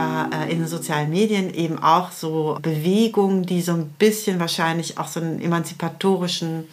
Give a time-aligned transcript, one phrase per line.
[0.00, 4.98] ja äh, in den sozialen Medien eben auch so Bewegungen, die so ein bisschen wahrscheinlich
[4.98, 6.68] auch so einen emanzipatorischen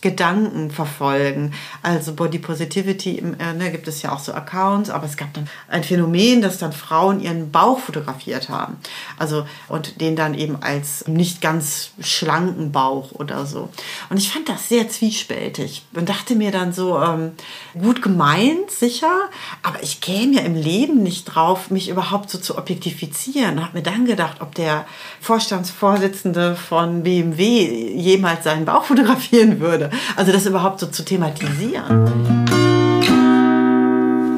[0.00, 1.52] Gedanken verfolgen.
[1.82, 5.48] Also Body Positivity, äh, ne, gibt es ja auch so Accounts, aber es gab dann
[5.66, 8.76] ein Phänomen, dass dann Frauen ihren Bauch fotografiert haben.
[9.18, 13.70] Also und den dann eben als nicht ganz schlanken Bauch oder so.
[14.08, 17.32] Und ich fand das sehr zwiespältig und dachte mir dann so, ähm,
[17.78, 19.28] gut gemeint, sicher,
[19.64, 23.58] aber ich käme ja im Leben nicht drauf, mich überhaupt so zu objektifizieren.
[23.58, 24.86] Und habe mir dann gedacht, ob der
[25.20, 29.87] Vorstandsvorsitzende von BMW jemals seinen Bauch fotografieren würde.
[30.16, 32.06] Also das überhaupt so zu thematisieren.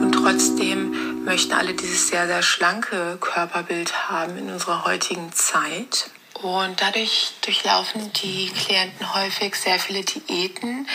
[0.03, 6.11] Und trotzdem möchten alle dieses sehr, sehr schlanke Körperbild haben in unserer heutigen Zeit.
[6.43, 10.87] Und dadurch durchlaufen die Klienten häufig sehr viele Diäten,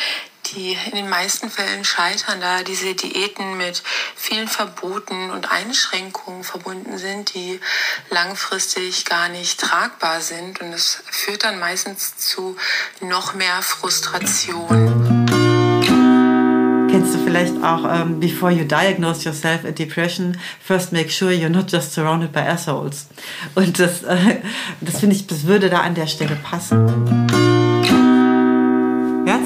[0.53, 3.83] die in den meisten Fällen scheitern, da diese Diäten mit
[4.15, 7.59] vielen Verboten und Einschränkungen verbunden sind, die
[8.09, 10.61] langfristig gar nicht tragbar sind.
[10.61, 12.55] Und es führt dann meistens zu
[13.01, 15.25] noch mehr Frustration.
[16.89, 21.31] Kennst du vielleicht auch, um, ähm, before you diagnose yourself a depression, first make sure
[21.31, 23.07] you're not just surrounded by assholes.
[23.53, 24.37] Und das, äh,
[24.79, 27.74] das finde ich, das würde da an der Stelle passen.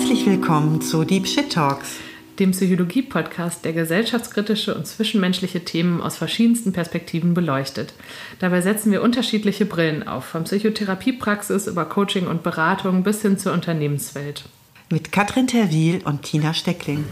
[0.10, 1.98] Herzlich willkommen zu Deep Shit Talks,
[2.40, 7.94] dem Psychologie-Podcast, der gesellschaftskritische und zwischenmenschliche Themen aus verschiedensten Perspektiven beleuchtet.
[8.40, 13.54] Dabei setzen wir unterschiedliche Brillen auf, von Psychotherapiepraxis über Coaching und Beratung bis hin zur
[13.54, 14.46] Unternehmenswelt.
[14.90, 17.06] Mit Katrin Terwil und Tina Steckling.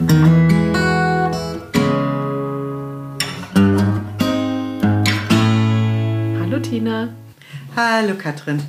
[6.39, 7.13] Hallo Tina.
[7.75, 8.63] Hallo Katrin.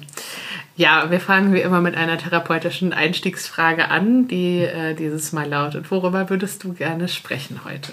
[0.78, 5.90] Ja, wir fangen wie immer mit einer therapeutischen Einstiegsfrage an, die äh, dieses Mal lautet.
[5.90, 7.90] Worüber würdest du gerne sprechen heute?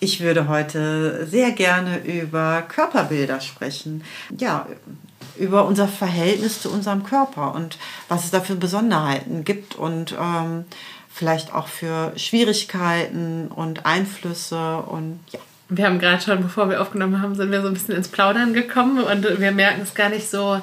[0.00, 4.02] Ich würde heute sehr gerne über Körperbilder sprechen.
[4.36, 4.66] Ja,
[5.38, 7.78] über unser Verhältnis zu unserem Körper und
[8.08, 10.64] was es da für Besonderheiten gibt und ähm,
[11.08, 15.38] vielleicht auch für Schwierigkeiten und Einflüsse und ja.
[15.68, 18.52] Wir haben gerade schon, bevor wir aufgenommen haben, sind wir so ein bisschen ins Plaudern
[18.52, 20.60] gekommen und wir merken es gar nicht so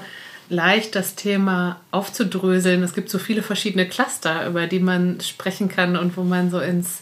[0.50, 2.84] leicht, das Thema aufzudröseln.
[2.84, 6.60] Es gibt so viele verschiedene Cluster, über die man sprechen kann und wo man so
[6.60, 7.02] ins,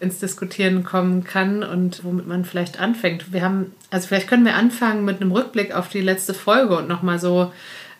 [0.00, 3.32] ins Diskutieren kommen kann und womit man vielleicht anfängt.
[3.32, 6.88] Wir haben, also vielleicht können wir anfangen mit einem Rückblick auf die letzte Folge und
[6.88, 7.52] nochmal so,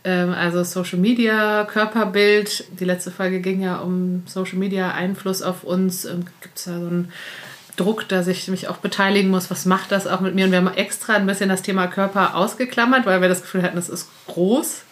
[0.04, 2.64] ähm, also Social Media, Körperbild.
[2.78, 6.04] Die letzte Folge ging ja um Social Media, Einfluss auf uns.
[6.04, 7.12] Ähm, gibt es da so ein
[7.76, 9.50] Druck, dass ich mich auch beteiligen muss.
[9.50, 10.44] Was macht das auch mit mir?
[10.44, 13.78] Und wir haben extra ein bisschen das Thema Körper ausgeklammert, weil wir das Gefühl hatten,
[13.78, 14.82] es ist groß.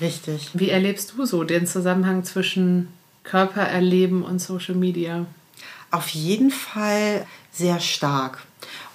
[0.00, 0.50] Richtig.
[0.54, 2.88] Wie erlebst du so den Zusammenhang zwischen
[3.24, 5.26] Körpererleben und Social Media?
[5.90, 8.42] Auf jeden Fall sehr stark.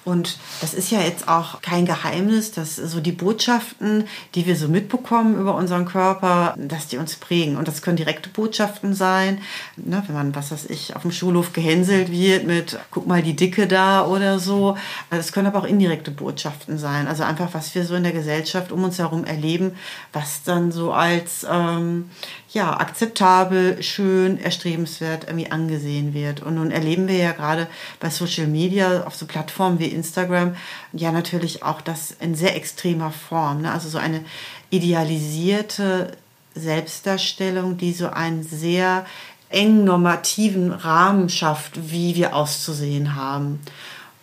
[0.05, 4.05] Und das ist ja jetzt auch kein Geheimnis, dass so die Botschaften,
[4.35, 7.57] die wir so mitbekommen über unseren Körper, dass die uns prägen.
[7.57, 9.39] Und das können direkte Botschaften sein,
[9.77, 13.35] ne, wenn man, was weiß ich, auf dem Schulhof gehänselt wird mit, guck mal die
[13.35, 14.77] Dicke da oder so.
[15.09, 17.07] Es können aber auch indirekte Botschaften sein.
[17.07, 19.73] Also einfach, was wir so in der Gesellschaft um uns herum erleben,
[20.11, 22.09] was dann so als ähm,
[22.53, 26.43] ja, akzeptabel, schön, erstrebenswert irgendwie angesehen wird.
[26.43, 27.67] Und nun erleben wir ja gerade
[27.99, 30.55] bei Social Media auf so Plattformen wie Instagram
[30.93, 33.63] ja natürlich auch das in sehr extremer Form.
[33.63, 33.71] Ne?
[33.71, 34.23] Also so eine
[34.69, 36.11] idealisierte
[36.53, 39.07] Selbstdarstellung, die so einen sehr
[39.49, 43.61] eng normativen Rahmen schafft, wie wir auszusehen haben.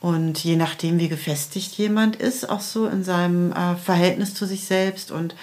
[0.01, 4.65] Und je nachdem, wie gefestigt jemand ist, auch so in seinem äh, Verhältnis zu sich
[4.65, 5.35] selbst und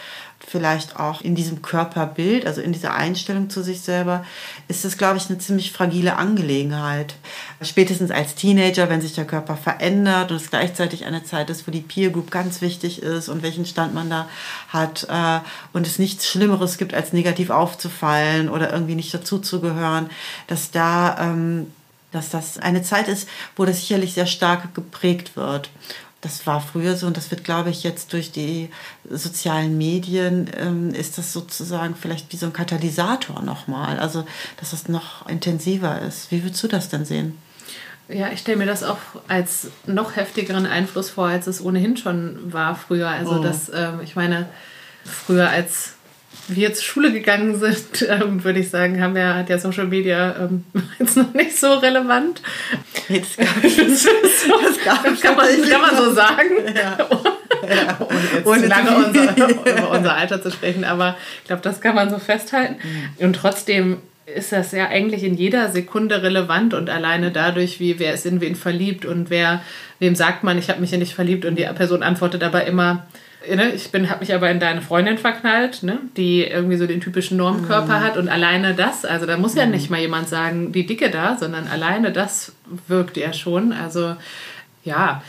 [0.50, 4.24] vielleicht auch in diesem Körperbild, also in dieser Einstellung zu sich selber,
[4.70, 7.16] ist es, glaube ich, eine ziemlich fragile Angelegenheit.
[7.62, 11.72] Spätestens als Teenager, wenn sich der Körper verändert und es gleichzeitig eine Zeit ist, wo
[11.72, 14.30] die Peer Group ganz wichtig ist und welchen Stand man da
[14.70, 15.40] hat äh,
[15.74, 20.10] und es nichts Schlimmeres gibt, als negativ aufzufallen oder irgendwie nicht dazuzugehören,
[20.48, 21.68] dass da ähm,
[22.14, 23.28] dass das eine Zeit ist,
[23.58, 25.70] wo das sicherlich sehr stark geprägt wird
[26.28, 28.70] das war früher so und das wird, glaube ich, jetzt durch die
[29.10, 33.98] sozialen Medien, ähm, ist das sozusagen vielleicht wie so ein Katalysator nochmal.
[33.98, 34.28] Also,
[34.60, 36.30] dass das noch intensiver ist.
[36.30, 37.38] Wie würdest du das denn sehen?
[38.10, 38.98] Ja, ich stelle mir das auch
[39.30, 43.08] als noch heftigeren Einfluss vor, als es ohnehin schon war früher.
[43.08, 43.44] Also, oh.
[43.44, 44.50] das, ähm, ich meine,
[45.06, 45.94] früher als
[46.48, 50.36] wir zur Schule gegangen sind, ähm, würde ich sagen, haben wir, hat ja Social Media
[50.40, 50.64] ähm,
[51.00, 52.42] jetzt noch nicht so relevant.
[53.10, 56.50] Das, gab das, das, gab das kann, man, kann man so sagen.
[56.76, 56.98] Ja.
[57.68, 57.98] Ja.
[58.00, 61.96] Ohne jetzt Ohne lange unser, über unser Alter zu sprechen, aber ich glaube, das kann
[61.96, 62.76] man so festhalten.
[62.84, 63.26] Mhm.
[63.26, 68.14] Und trotzdem ist das ja eigentlich in jeder Sekunde relevant und alleine dadurch, wie wer
[68.14, 69.62] ist in wen verliebt und wer,
[70.00, 73.08] wem sagt man, ich habe mich ja nicht verliebt und die Person antwortet aber immer,
[73.56, 77.02] ne, ich bin, habe mich aber in deine Freundin verknallt, ne, die irgendwie so den
[77.02, 78.04] typischen Normkörper mhm.
[78.04, 79.72] hat und alleine das, also da muss ja mhm.
[79.72, 82.54] nicht mal jemand sagen, die Dicke da, sondern alleine das
[82.88, 84.16] wirkt ja schon, also
[84.84, 85.22] ja,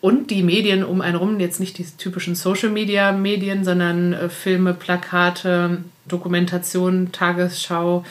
[0.00, 5.78] und die Medien um einen rum, jetzt nicht die typischen Social-Media-Medien, sondern äh, Filme, Plakate,
[6.06, 8.04] Dokumentation, Tagesschau.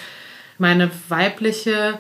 [0.58, 2.00] Meine weibliche,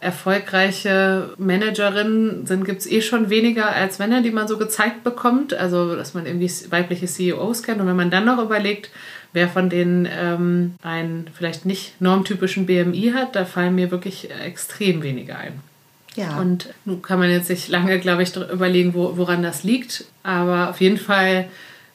[0.00, 5.54] erfolgreiche Managerin sind, gibt es eh schon weniger als Männer, die man so gezeigt bekommt.
[5.54, 7.80] Also, dass man irgendwie weibliche CEOs kennt.
[7.80, 8.90] Und wenn man dann noch überlegt,
[9.32, 15.02] wer von denen ähm, einen vielleicht nicht normtypischen BMI hat, da fallen mir wirklich extrem
[15.02, 15.60] wenige ein.
[16.14, 16.38] Ja.
[16.38, 20.06] Und nun kann man jetzt sich lange, glaube ich, überlegen, wo, woran das liegt.
[20.22, 21.48] Aber auf jeden Fall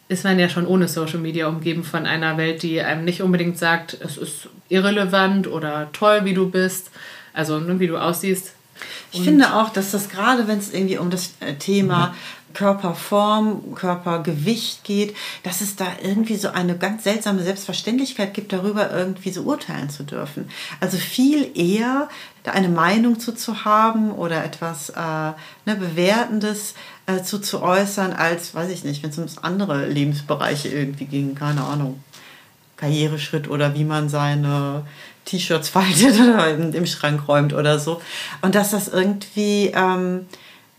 [0.07, 3.57] ist man ja schon ohne Social Media umgeben von einer Welt, die einem nicht unbedingt
[3.57, 6.91] sagt, es ist irrelevant oder toll, wie du bist,
[7.33, 8.53] also ne, wie du aussiehst.
[9.11, 12.13] Ich finde auch, dass das gerade, wenn es irgendwie um das äh, Thema mhm.
[12.53, 19.31] Körperform, Körpergewicht geht, dass es da irgendwie so eine ganz seltsame Selbstverständlichkeit gibt, darüber irgendwie
[19.31, 20.49] so urteilen zu dürfen.
[20.79, 22.09] Also viel eher
[22.43, 26.73] da eine Meinung zu, zu haben oder etwas äh, ne, Bewertendes
[27.05, 31.35] äh, zu, zu äußern, als, weiß ich nicht, wenn es um andere Lebensbereiche irgendwie ging,
[31.35, 32.03] keine Ahnung,
[32.77, 34.83] Karriereschritt oder wie man seine
[35.31, 38.01] T-Shirts faltet oder im Schrank räumt oder so.
[38.41, 39.71] Und dass das irgendwie...
[39.73, 40.27] Ähm,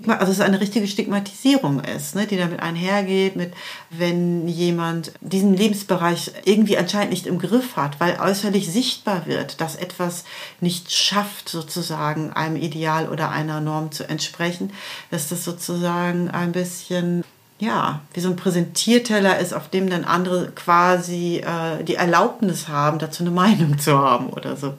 [0.09, 3.53] also es eine richtige Stigmatisierung ist, ne, die damit einhergeht, mit
[3.91, 9.77] wenn jemand diesen Lebensbereich irgendwie anscheinend nicht im Griff hat, weil äußerlich sichtbar wird, dass
[9.77, 10.25] etwas
[10.61, 14.73] nicht schafft, sozusagen einem Ideal oder einer Norm zu entsprechen,
[15.11, 17.23] dass das sozusagen ein bisschen
[17.63, 22.99] ja, wie so ein Präsentierteller ist, auf dem dann andere quasi äh, die Erlaubnis haben,
[22.99, 24.75] dazu eine Meinung zu haben oder so.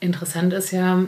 [0.00, 1.02] Interessant ist ja,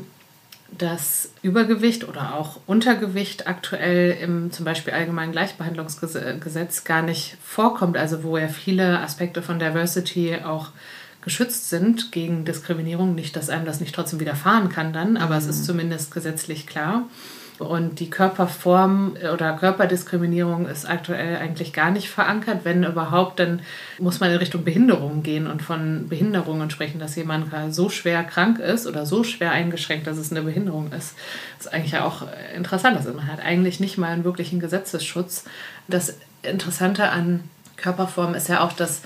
[0.76, 8.22] dass Übergewicht oder auch Untergewicht aktuell im zum Beispiel allgemeinen Gleichbehandlungsgesetz gar nicht vorkommt, also
[8.22, 10.68] wo ja viele Aspekte von Diversity auch
[11.22, 13.14] geschützt sind gegen Diskriminierung.
[13.14, 15.40] Nicht, dass einem das nicht trotzdem widerfahren kann dann, aber mhm.
[15.40, 15.64] es ist mhm.
[15.64, 17.04] zumindest gesetzlich klar.
[17.58, 22.60] Und die Körperform oder Körperdiskriminierung ist aktuell eigentlich gar nicht verankert.
[22.64, 23.60] Wenn überhaupt, dann
[23.98, 28.58] muss man in Richtung Behinderung gehen und von Behinderungen sprechen, dass jemand so schwer krank
[28.58, 31.14] ist oder so schwer eingeschränkt, dass es eine Behinderung ist.
[31.58, 32.24] Das ist eigentlich ja auch
[32.56, 32.96] interessant.
[32.96, 35.44] Also man hat eigentlich nicht mal einen wirklichen Gesetzesschutz.
[35.86, 37.44] Das Interessante an
[37.76, 39.02] Körperform ist ja auch, dass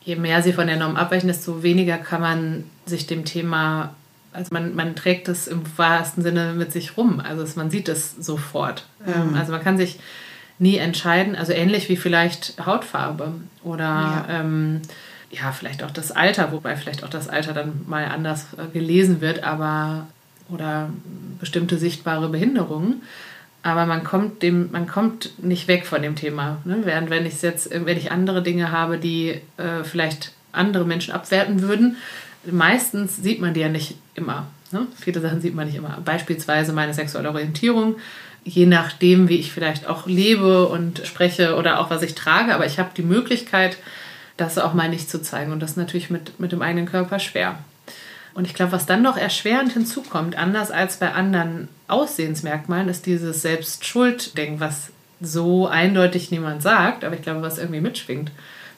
[0.00, 3.94] je mehr sie von der Norm abweichen, desto weniger kann man sich dem Thema
[4.32, 7.20] also man, man trägt es im wahrsten Sinne mit sich rum.
[7.20, 8.86] Also man sieht es sofort.
[9.06, 9.34] Ähm, mhm.
[9.34, 9.98] also man kann sich
[10.58, 13.32] nie entscheiden, also ähnlich wie vielleicht Hautfarbe
[13.64, 14.26] oder ja.
[14.28, 14.82] Ähm,
[15.30, 19.20] ja, vielleicht auch das Alter, wobei vielleicht auch das Alter dann mal anders äh, gelesen
[19.20, 20.06] wird, aber
[20.50, 20.90] oder
[21.40, 23.02] bestimmte sichtbare Behinderungen.
[23.62, 26.58] Aber man kommt dem, man kommt nicht weg von dem Thema.
[26.64, 26.80] Ne?
[26.84, 31.62] Während wenn ich jetzt, wenn ich andere Dinge habe, die äh, vielleicht andere Menschen abwerten
[31.62, 31.96] würden,
[32.50, 34.46] meistens sieht man die ja nicht immer.
[34.70, 34.86] Ne?
[34.98, 35.98] Viele Sachen sieht man nicht immer.
[36.04, 37.96] Beispielsweise meine sexuelle Orientierung.
[38.44, 42.54] Je nachdem, wie ich vielleicht auch lebe und spreche oder auch was ich trage.
[42.54, 43.76] Aber ich habe die Möglichkeit,
[44.36, 45.52] das auch mal nicht zu zeigen.
[45.52, 47.58] Und das ist natürlich mit, mit dem eigenen Körper schwer.
[48.34, 53.42] Und ich glaube, was dann noch erschwerend hinzukommt, anders als bei anderen Aussehensmerkmalen, ist dieses
[53.42, 54.90] Selbstschuld-Ding, was
[55.20, 58.32] so eindeutig niemand sagt, aber ich glaube, was irgendwie mitschwingt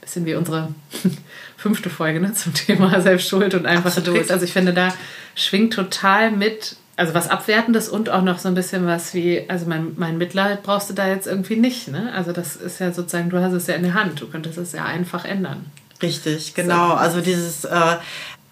[0.05, 0.69] bisschen wie unsere
[1.57, 4.19] fünfte Folge ne, zum Thema Selbstschuld und einfache Absolut.
[4.19, 4.31] Tricks.
[4.31, 4.95] Also ich finde, da
[5.35, 9.67] schwingt total mit, also was Abwertendes und auch noch so ein bisschen was wie, also
[9.67, 11.89] mein, mein Mitleid brauchst du da jetzt irgendwie nicht.
[11.89, 12.13] Ne?
[12.15, 14.73] Also das ist ja sozusagen, du hast es ja in der Hand, du könntest es
[14.73, 15.65] ja einfach ändern.
[16.03, 16.89] Richtig, genau.
[16.89, 16.95] So.
[16.95, 17.97] Also dieses, äh,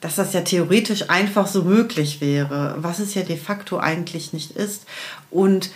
[0.00, 4.52] dass das ja theoretisch einfach so möglich wäre, was es ja de facto eigentlich nicht
[4.52, 4.86] ist.
[5.30, 5.70] Und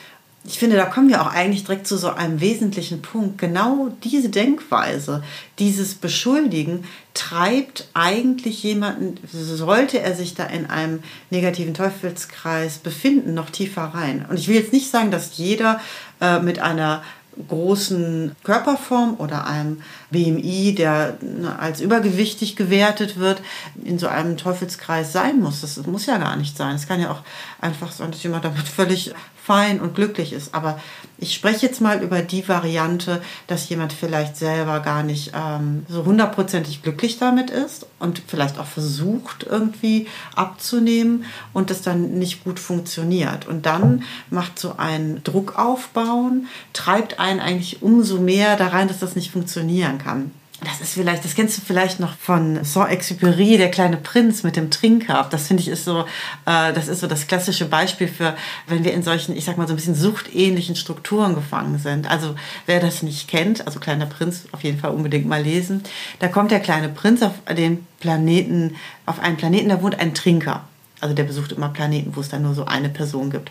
[0.46, 3.38] ich finde, da kommen wir auch eigentlich direkt zu so einem wesentlichen Punkt.
[3.38, 5.22] Genau diese Denkweise,
[5.58, 6.84] dieses Beschuldigen
[7.14, 14.24] treibt eigentlich jemanden, sollte er sich da in einem negativen Teufelskreis befinden, noch tiefer rein.
[14.28, 15.80] Und ich will jetzt nicht sagen, dass jeder
[16.20, 17.02] äh, mit einer
[17.48, 23.42] großen Körperform oder einem BMI, der ne, als übergewichtig gewertet wird,
[23.84, 25.60] in so einem Teufelskreis sein muss.
[25.60, 26.76] Das muss ja gar nicht sein.
[26.76, 27.22] Es kann ja auch
[27.60, 29.12] einfach sein, dass jemand damit völlig
[29.46, 30.54] fein und glücklich ist.
[30.54, 30.80] Aber
[31.18, 36.04] ich spreche jetzt mal über die Variante, dass jemand vielleicht selber gar nicht ähm, so
[36.04, 42.58] hundertprozentig glücklich damit ist und vielleicht auch versucht irgendwie abzunehmen und das dann nicht gut
[42.58, 43.46] funktioniert.
[43.46, 48.98] Und dann macht so ein Druck aufbauen, treibt einen eigentlich umso mehr da rein, dass
[48.98, 50.32] das nicht funktionieren kann.
[50.64, 54.70] Das ist vielleicht, das kennst du vielleicht noch von Saint-Exupéry, der kleine Prinz mit dem
[54.70, 55.26] Trinker.
[55.30, 56.00] Das finde ich ist so,
[56.46, 58.34] äh, das ist so das klassische Beispiel für,
[58.66, 62.10] wenn wir in solchen, ich sag mal so ein bisschen suchtähnlichen Strukturen gefangen sind.
[62.10, 62.34] Also
[62.64, 65.82] wer das nicht kennt, also kleiner Prinz, auf jeden Fall unbedingt mal lesen.
[66.20, 70.64] Da kommt der kleine Prinz auf den Planeten, auf einen Planeten, da wohnt ein Trinker.
[71.00, 73.50] Also der besucht immer Planeten, wo es dann nur so eine Person gibt.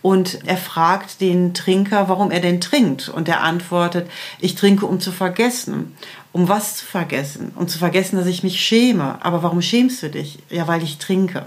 [0.00, 3.08] Und er fragt den Trinker, warum er denn trinkt.
[3.08, 4.08] Und er antwortet,
[4.38, 5.96] ich trinke, um zu vergessen.
[6.34, 7.52] Um was zu vergessen?
[7.54, 9.24] Um zu vergessen, dass ich mich schäme.
[9.24, 10.40] Aber warum schämst du dich?
[10.50, 11.46] Ja, weil ich trinke.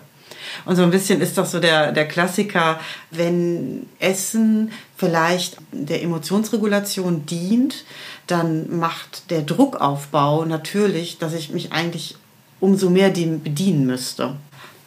[0.63, 2.79] Und so ein bisschen ist das so der, der Klassiker,
[3.11, 7.83] wenn Essen vielleicht der Emotionsregulation dient,
[8.27, 12.15] dann macht der Druckaufbau natürlich, dass ich mich eigentlich
[12.61, 14.37] umso mehr dem bedienen müsste.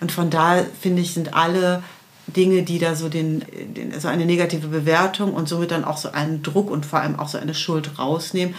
[0.01, 1.83] Und von da finde ich, sind alle
[2.27, 3.45] Dinge, die da so, den,
[3.77, 7.19] den, so eine negative Bewertung und somit dann auch so einen Druck und vor allem
[7.19, 8.55] auch so eine Schuld rausnehmen,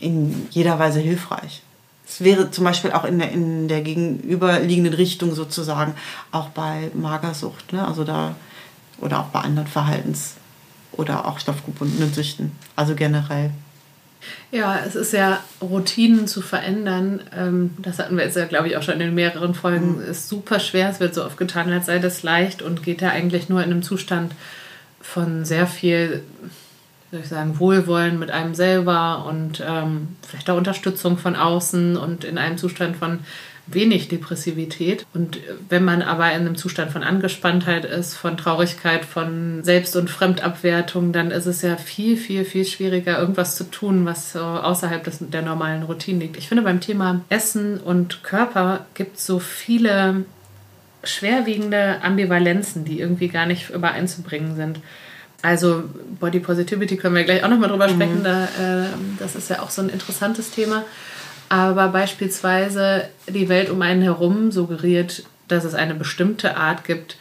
[0.00, 1.62] in jeder Weise hilfreich.
[2.06, 5.94] Es wäre zum Beispiel auch in der, in der gegenüberliegenden Richtung sozusagen
[6.32, 7.86] auch bei Magersucht, ne?
[7.86, 8.34] also da
[9.00, 10.34] oder auch bei anderen Verhaltens-
[10.92, 13.50] oder auch stoffgebundenen Süchten, also generell.
[14.50, 17.20] Ja, es ist ja Routinen zu verändern.
[17.36, 19.98] Ähm, das hatten wir jetzt ja, glaube ich, auch schon in mehreren Folgen.
[19.98, 20.10] Mhm.
[20.10, 20.90] Ist super schwer.
[20.90, 23.70] Es wird so oft getan, als sei das leicht und geht ja eigentlich nur in
[23.70, 24.32] einem Zustand
[25.00, 26.22] von sehr viel,
[27.10, 32.24] soll ich sagen, Wohlwollen mit einem selber und ähm, vielleicht auch Unterstützung von außen und
[32.24, 33.20] in einem Zustand von
[33.70, 35.06] wenig Depressivität.
[35.14, 35.38] Und
[35.68, 41.12] wenn man aber in einem Zustand von Angespanntheit ist, von Traurigkeit, von Selbst- und Fremdabwertung,
[41.12, 45.42] dann ist es ja viel, viel, viel schwieriger, irgendwas zu tun, was außerhalb des, der
[45.42, 46.36] normalen Routine liegt.
[46.36, 50.24] Ich finde, beim Thema Essen und Körper gibt es so viele
[51.04, 54.80] schwerwiegende Ambivalenzen, die irgendwie gar nicht übereinzubringen sind.
[55.42, 55.84] Also
[56.18, 57.92] Body Positivity können wir gleich auch nochmal drüber mhm.
[57.92, 58.24] sprechen.
[58.24, 58.86] Da, äh,
[59.18, 60.84] das ist ja auch so ein interessantes Thema
[61.48, 67.16] aber beispielsweise die Welt um einen herum suggeriert, dass es eine bestimmte Art gibt,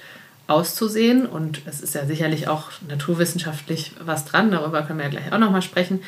[0.48, 1.26] auszusehen.
[1.26, 5.38] Und es ist ja sicherlich auch naturwissenschaftlich was dran, darüber können wir ja gleich auch
[5.38, 6.02] nochmal sprechen.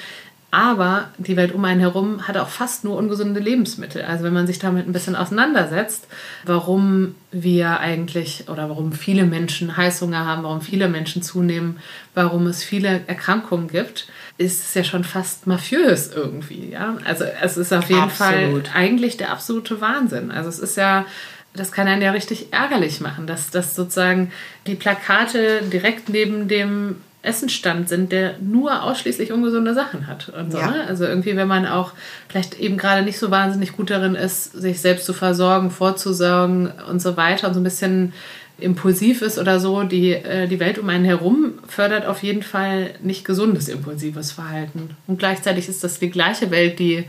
[0.51, 4.01] Aber die Welt um einen herum hat auch fast nur ungesunde Lebensmittel.
[4.01, 6.07] Also wenn man sich damit ein bisschen auseinandersetzt,
[6.43, 11.79] warum wir eigentlich oder warum viele Menschen Heißhunger haben, warum viele Menschen zunehmen,
[12.15, 14.07] warum es viele Erkrankungen gibt,
[14.39, 16.71] ist es ja schon fast mafiös irgendwie.
[16.71, 16.97] Ja?
[17.05, 18.69] Also es ist auf jeden Absolut.
[18.69, 20.31] Fall eigentlich der absolute Wahnsinn.
[20.31, 21.05] Also es ist ja
[21.53, 24.31] das kann einen ja richtig ärgerlich machen, dass, dass sozusagen
[24.67, 26.97] die Plakate direkt neben dem
[27.29, 30.29] Essenstand sind, der nur ausschließlich ungesunde Sachen hat.
[30.29, 30.71] Und so, ja.
[30.71, 30.87] ne?
[30.87, 31.93] Also irgendwie, wenn man auch
[32.27, 37.01] vielleicht eben gerade nicht so wahnsinnig gut darin ist, sich selbst zu versorgen, vorzusorgen und
[37.01, 38.13] so weiter und so ein bisschen
[38.57, 42.91] impulsiv ist oder so, die, äh, die Welt um einen herum fördert auf jeden Fall
[43.01, 44.97] nicht gesundes, impulsives Verhalten.
[45.07, 47.05] Und gleichzeitig ist das die gleiche Welt, die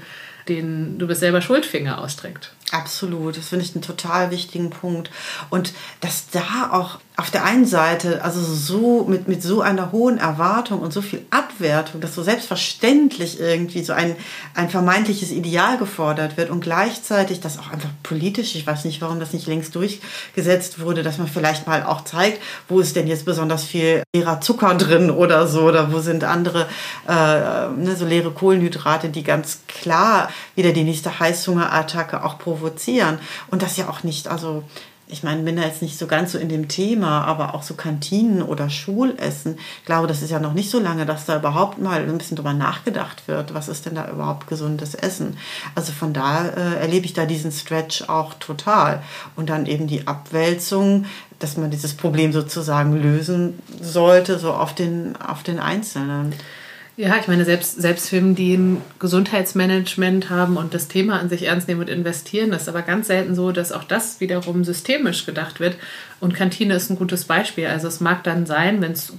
[0.49, 2.53] den du bist selber Schuldfinger ausstreckt.
[2.73, 5.11] Absolut, das finde ich einen total wichtigen Punkt.
[5.49, 10.17] Und dass da auch auf der einen Seite, also so mit, mit so einer hohen
[10.17, 14.17] Erwartung und so viel Abwertung, dass so selbstverständlich irgendwie so ein,
[14.55, 19.21] ein vermeintliches Ideal gefordert wird und gleichzeitig das auch einfach politisch, ich weiß nicht, warum
[19.21, 23.27] das nicht längst durchgesetzt wurde, dass man vielleicht mal auch zeigt, wo ist denn jetzt
[23.27, 26.69] besonders viel leerer Zucker drin oder so, oder wo sind andere
[27.07, 33.19] äh, ne, so leere Kohlenhydrate, die ganz klar wieder die nächste Heißhungerattacke auch provozieren.
[33.51, 34.65] Und das ja auch nicht, also
[35.11, 37.75] ich meine, bin da jetzt nicht so ganz so in dem Thema, aber auch so
[37.75, 41.81] Kantinen oder Schulessen, ich glaube, das ist ja noch nicht so lange, dass da überhaupt
[41.81, 45.37] mal ein bisschen drüber nachgedacht wird, was ist denn da überhaupt gesundes Essen.
[45.75, 49.03] Also von da äh, erlebe ich da diesen Stretch auch total.
[49.37, 51.07] Und dann eben die Abwälzung,
[51.39, 56.35] dass man dieses Problem sozusagen lösen sollte, so auf den, auf den Einzelnen.
[56.97, 61.45] Ja, ich meine, selbst, selbst Firmen, die ein Gesundheitsmanagement haben und das Thema an sich
[61.45, 65.25] ernst nehmen und investieren, das ist aber ganz selten so, dass auch das wiederum systemisch
[65.25, 65.77] gedacht wird
[66.21, 67.67] und Kantine ist ein gutes Beispiel.
[67.67, 69.13] Also es mag dann sein, wenn es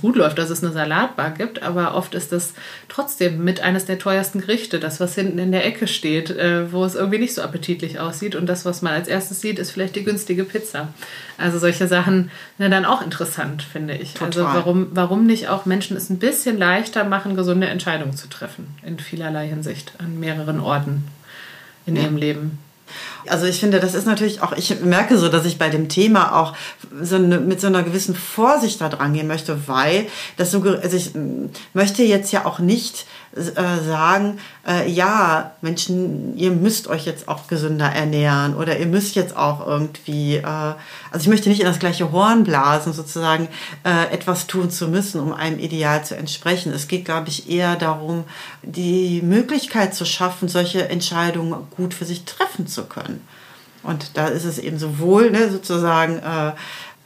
[0.00, 2.54] gut läuft, dass es eine Salatbar gibt, aber oft ist das
[2.88, 6.84] trotzdem mit eines der teuersten Gerichte, das, was hinten in der Ecke steht, äh, wo
[6.84, 8.34] es irgendwie nicht so appetitlich aussieht.
[8.34, 10.88] Und das, was man als erstes sieht, ist vielleicht die günstige Pizza.
[11.38, 14.20] Also solche Sachen sind dann auch interessant, finde ich.
[14.20, 14.46] Also Total.
[14.46, 18.74] Also warum, warum nicht auch Menschen es ein bisschen leichter machen, gesunde Entscheidungen zu treffen,
[18.84, 21.04] in vielerlei Hinsicht, an mehreren Orten
[21.86, 22.02] in ja.
[22.02, 22.58] ihrem Leben.
[23.26, 26.36] Also ich finde, das ist natürlich auch, ich merke so, dass ich bei dem Thema
[26.40, 26.54] auch
[27.00, 30.06] so eine, mit so einer gewissen Vorsicht da dran gehen möchte, weil
[30.36, 31.12] das so, also ich
[31.74, 33.06] möchte jetzt ja auch nicht
[33.36, 39.14] äh, sagen, äh, ja, Menschen, ihr müsst euch jetzt auch gesünder ernähren oder ihr müsst
[39.14, 43.46] jetzt auch irgendwie, äh, also ich möchte nicht in das gleiche Horn blasen, sozusagen
[43.84, 46.72] äh, etwas tun zu müssen, um einem Ideal zu entsprechen.
[46.72, 48.24] Es geht, glaube ich, eher darum,
[48.62, 53.20] die Möglichkeit zu schaffen, solche Entscheidungen gut für sich treffen zu können.
[53.82, 56.52] Und da ist es eben sowohl ne, sozusagen äh,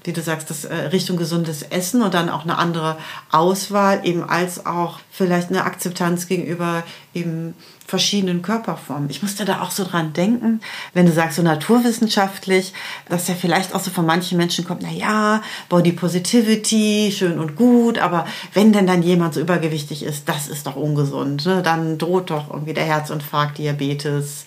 [0.04, 2.96] wie du sagst, das äh, Richtung gesundes Essen und dann auch eine andere
[3.32, 6.84] Auswahl, eben als auch vielleicht eine Akzeptanz gegenüber
[7.14, 7.54] eben
[7.86, 9.10] verschiedenen Körperformen.
[9.10, 10.60] Ich musste da auch so dran denken,
[10.94, 12.72] wenn du sagst so naturwissenschaftlich,
[13.08, 17.56] dass ja vielleicht auch so von manchen Menschen kommt, na ja, Body Positivity, schön und
[17.56, 21.62] gut, aber wenn denn dann jemand so übergewichtig ist, das ist doch ungesund, ne?
[21.62, 24.46] dann droht doch irgendwie der Herzinfarkt, Diabetes.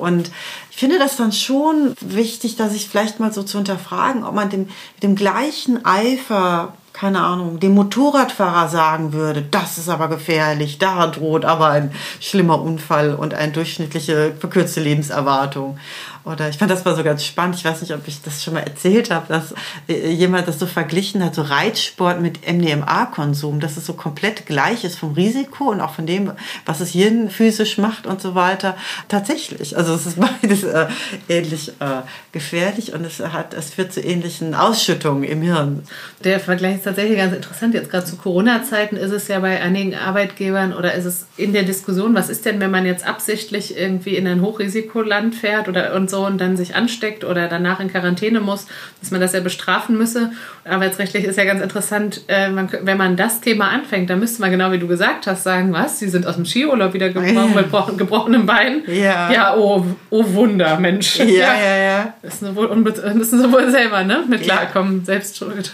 [0.00, 0.30] Und
[0.70, 4.50] ich finde das dann schon wichtig, dass ich vielleicht mal so zu hinterfragen, ob man
[4.50, 4.68] dem,
[5.02, 11.44] dem gleichen Eifer keine Ahnung, dem Motorradfahrer sagen würde, das ist aber gefährlich, da droht
[11.44, 15.78] aber ein schlimmer Unfall und eine durchschnittliche verkürzte Lebenserwartung.
[16.26, 17.54] Oder ich fand das mal so ganz spannend.
[17.54, 19.54] Ich weiß nicht, ob ich das schon mal erzählt habe, dass
[19.88, 24.82] äh, jemand das so verglichen hat, so Reitsport mit MDMA-Konsum, dass es so komplett gleich
[24.82, 26.32] ist vom Risiko und auch von dem,
[26.64, 28.76] was es Hirn physisch macht und so weiter.
[29.06, 29.76] Tatsächlich.
[29.76, 30.86] Also es ist beides äh,
[31.28, 32.02] ähnlich äh,
[32.32, 35.84] gefährlich und es hat, es führt zu ähnlichen Ausschüttungen im Hirn.
[36.24, 37.72] Der Vergleich ist tatsächlich ganz interessant.
[37.72, 41.62] Jetzt gerade zu Corona-Zeiten ist es ja bei einigen Arbeitgebern oder ist es in der
[41.62, 46.10] Diskussion, was ist denn, wenn man jetzt absichtlich irgendwie in ein Hochrisikoland fährt oder und
[46.10, 48.66] so so und dann sich ansteckt oder danach in Quarantäne muss,
[49.00, 50.32] dass man das ja bestrafen müsse.
[50.64, 54.50] Arbeitsrechtlich ist ja ganz interessant, äh, man, wenn man das Thema anfängt, dann müsste man
[54.50, 57.64] genau wie du gesagt hast sagen, was, sie sind aus dem Skiurlaub wieder gebrochen, mit
[57.64, 58.82] gebrochen, gebrochenem Bein.
[58.86, 59.30] Ja.
[59.30, 61.18] Ja, oh, oh Wunder, Mensch.
[61.18, 61.76] Ja, ja, ja.
[61.76, 62.14] ja.
[62.22, 64.24] Müssen sie wohl, müssen sie wohl selber ne?
[64.28, 65.04] mit klarkommen, ja.
[65.04, 65.72] selbst schuld.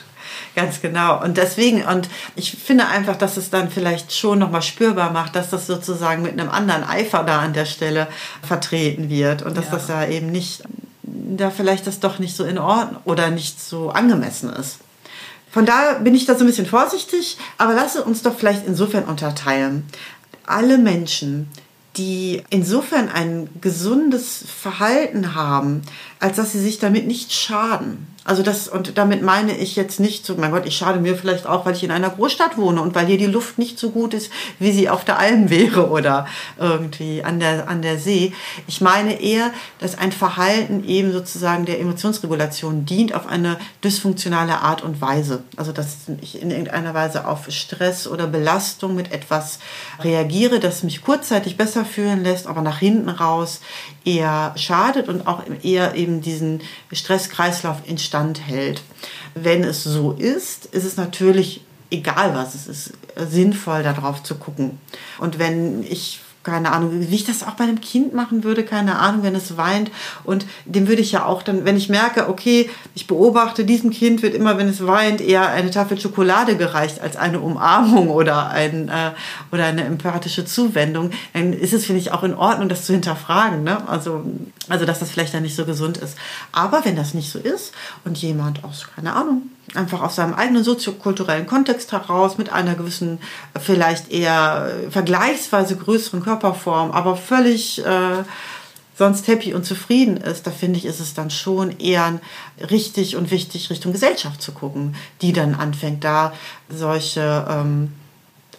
[0.55, 1.23] Ganz genau.
[1.23, 5.49] Und deswegen, und ich finde einfach, dass es dann vielleicht schon nochmal spürbar macht, dass
[5.49, 8.07] das sozusagen mit einem anderen Eifer da an der Stelle
[8.47, 9.71] vertreten wird und dass ja.
[9.73, 10.63] das ja eben nicht,
[11.03, 14.79] da vielleicht das doch nicht so in Ordnung oder nicht so angemessen ist.
[15.51, 19.05] Von daher bin ich da so ein bisschen vorsichtig, aber lasse uns doch vielleicht insofern
[19.05, 19.87] unterteilen.
[20.47, 21.49] Alle Menschen,
[21.97, 25.83] die insofern ein gesundes Verhalten haben,
[26.21, 28.07] als dass sie sich damit nicht schaden.
[28.25, 31.45] Also das, und damit meine ich jetzt nicht so, mein Gott, ich schade mir vielleicht
[31.45, 34.15] auch, weil ich in einer Großstadt wohne und weil hier die Luft nicht so gut
[34.15, 38.33] ist, wie sie auf der Alm wäre oder irgendwie an der, an der See.
[38.69, 44.83] Ich meine eher, dass ein Verhalten eben sozusagen der Emotionsregulation dient auf eine dysfunktionale Art
[44.83, 45.43] und Weise.
[45.57, 49.59] Also, dass ich in irgendeiner Weise auf Stress oder Belastung mit etwas
[49.99, 53.61] reagiere, das mich kurzzeitig besser fühlen lässt, aber nach hinten raus
[54.05, 56.61] eher schadet und auch eher eben diesen
[56.93, 58.12] Stresskreislauf instand
[58.47, 58.83] hält.
[59.35, 64.79] Wenn es so ist, ist es natürlich egal was, es ist sinnvoll darauf zu gucken.
[65.19, 68.99] Und wenn ich keine Ahnung, wie ich das auch bei einem Kind machen würde, keine
[68.99, 69.91] Ahnung, wenn es weint.
[70.25, 74.23] Und dem würde ich ja auch dann, wenn ich merke, okay, ich beobachte, diesem Kind
[74.23, 78.89] wird immer, wenn es weint, eher eine Tafel Schokolade gereicht als eine Umarmung oder, ein,
[78.89, 79.13] äh,
[79.51, 83.63] oder eine empathische Zuwendung, dann ist es, finde ich, auch in Ordnung, das zu hinterfragen.
[83.63, 83.89] Ne?
[83.89, 84.25] Also,
[84.69, 86.17] also, dass das vielleicht dann nicht so gesund ist.
[86.51, 87.73] Aber wenn das nicht so ist
[88.05, 89.43] und jemand aus, keine Ahnung,
[89.75, 93.19] einfach aus seinem eigenen soziokulturellen Kontext heraus mit einer gewissen,
[93.61, 98.25] vielleicht eher vergleichsweise größeren Körperform, aber völlig äh,
[98.97, 102.21] sonst happy und zufrieden ist, da finde ich, ist es dann schon eher
[102.71, 106.33] richtig und wichtig, Richtung Gesellschaft zu gucken, die dann anfängt, da
[106.69, 107.93] solche ähm,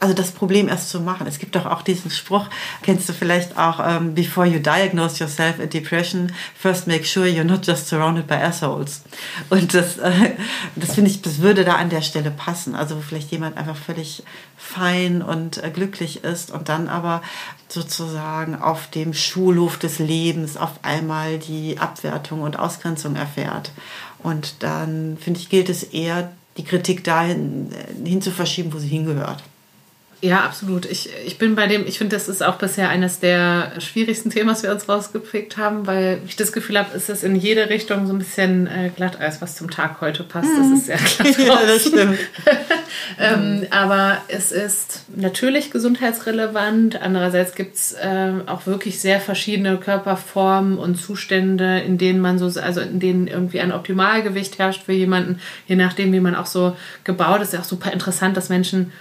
[0.04, 1.26] also das Problem erst zu machen.
[1.28, 2.48] Es gibt doch auch diesen Spruch,
[2.82, 7.26] kennst du vielleicht auch, um, ähm, before you diagnose yourself a depression, first make sure
[7.26, 9.04] you're not just surrounded by assholes.
[9.50, 10.32] Und das, äh,
[10.76, 12.76] das finde ich, das würde da an der Stelle passen.
[12.76, 14.24] Also wo vielleicht jemand einfach völlig
[14.58, 17.22] fein und äh, glücklich ist und dann aber
[17.70, 23.72] sozusagen auf dem Schulhof des Lebens auf einmal die Abwertung und Ausgrenzung erfährt.
[24.22, 28.80] Und dann, finde ich, gilt es eher, die Kritik dahin äh, hin zu verschieben, wo
[28.80, 29.44] sie hingehört.
[30.24, 30.86] Ja, absolut.
[30.86, 34.50] Ich, ich bin bei dem, ich finde, das ist auch bisher eines der schwierigsten Themen,
[34.50, 38.08] was wir uns rausgepickt haben, weil ich das Gefühl habe, ist es in jede Richtung
[38.08, 40.48] so ein bisschen äh, Glatteis, was zum Tag heute passt.
[40.48, 40.74] Das mhm.
[40.76, 42.20] ist sehr glatt ja, das stimmt.
[43.20, 47.02] ähm, aber es ist natürlich gesundheitsrelevant.
[47.02, 52.46] Andererseits gibt es äh, auch wirklich sehr verschiedene Körperformen und Zustände, in denen man so,
[52.62, 56.78] also in denen irgendwie ein Optimalgewicht herrscht für jemanden, je nachdem, wie man auch so
[57.04, 57.50] gebaut ist.
[57.50, 58.94] Ist ja auch super interessant, dass Menschen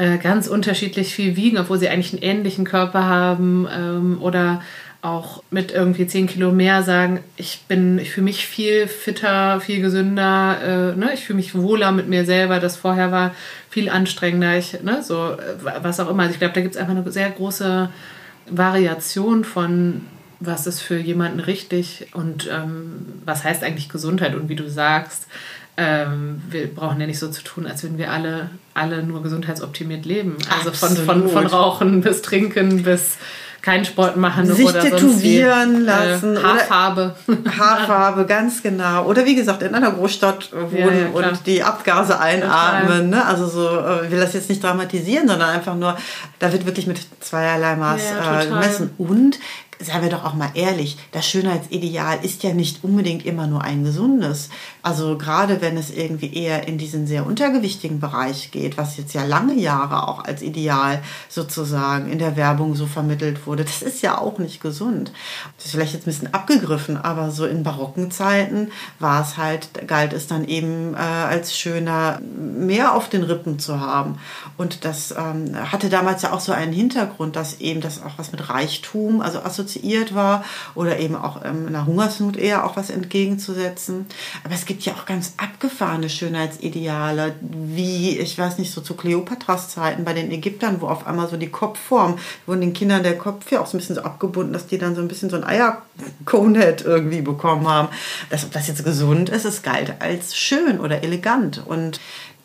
[0.00, 4.62] äh, ganz unterschiedlich viel wiegen, obwohl sie eigentlich einen ähnlichen Körper haben ähm, oder
[5.02, 9.82] auch mit irgendwie 10 Kilo mehr sagen, ich bin, ich fühle mich viel fitter, viel
[9.82, 11.10] gesünder, äh, ne?
[11.12, 13.34] ich fühle mich wohler mit mir selber, das vorher war
[13.68, 15.02] viel anstrengender, ich, ne?
[15.02, 15.36] so,
[15.82, 16.22] was auch immer.
[16.22, 17.90] Also ich glaube, da gibt es einfach eine sehr große
[18.48, 20.00] Variation von
[20.40, 25.26] was ist für jemanden richtig und ähm, was heißt eigentlich Gesundheit und wie du sagst,
[25.80, 30.04] ähm, wir brauchen ja nicht so zu tun, als würden wir alle, alle nur gesundheitsoptimiert
[30.04, 30.36] leben.
[30.50, 33.16] Also von, von, von Rauchen bis Trinken bis
[33.62, 35.84] keinen Sport machen Sich oder tätowieren sonst wie.
[35.84, 36.36] lassen.
[36.36, 37.14] Äh, Haarfarbe.
[37.58, 39.04] Haarfarbe, ganz genau.
[39.04, 43.10] Oder wie gesagt, in einer Großstadt wohnen ja, ja, und die Abgase einatmen.
[43.10, 43.24] Ne?
[43.24, 45.96] Also so, äh, ich will das jetzt nicht dramatisieren, sondern einfach nur,
[46.38, 48.90] da wird wirklich mit zweierlei Maß ja, äh, gemessen.
[48.98, 49.38] Und
[49.80, 53.82] seien wir doch auch mal ehrlich, das Schönheitsideal ist ja nicht unbedingt immer nur ein
[53.82, 54.50] gesundes.
[54.82, 59.24] Also gerade wenn es irgendwie eher in diesen sehr untergewichtigen Bereich geht, was jetzt ja
[59.24, 64.18] lange Jahre auch als Ideal sozusagen in der Werbung so vermittelt wurde, das ist ja
[64.18, 65.12] auch nicht gesund.
[65.56, 69.86] Das ist vielleicht jetzt ein bisschen abgegriffen, aber so in barocken Zeiten war es halt,
[69.88, 74.18] galt es dann eben äh, als schöner, mehr auf den Rippen zu haben.
[74.58, 78.32] Und das ähm, hatte damals ja auch so einen Hintergrund, dass eben das auch was
[78.32, 79.69] mit Reichtum, also assoziiert
[80.14, 84.06] war oder eben auch ähm, einer Hungersnot eher auch was entgegenzusetzen.
[84.44, 89.68] Aber es gibt ja auch ganz abgefahrene Schönheitsideale, wie, ich weiß nicht, so zu Kleopatras
[89.68, 93.50] Zeiten bei den Ägyptern, wo auf einmal so die Kopfform, wo den Kindern der Kopf
[93.50, 95.44] ja auch so ein bisschen so abgebunden, dass die dann so ein bisschen so ein
[95.44, 97.88] Eier-Conehead irgendwie bekommen haben.
[98.30, 101.62] Das, ob das jetzt gesund ist, es galt als schön oder elegant.
[101.66, 102.00] Und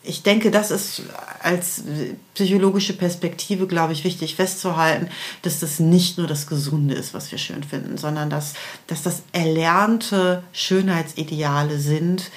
[0.06, 1.02] ich denke, das ist
[1.42, 1.82] als
[2.34, 5.08] psychologische Perspektive, glaube ich, wichtig festzuhalten,
[5.42, 8.54] dass das nicht nur das Gesunde ist, was wir schön finden, sondern dass,
[8.86, 12.30] dass das erlernte Schönheitsideale sind,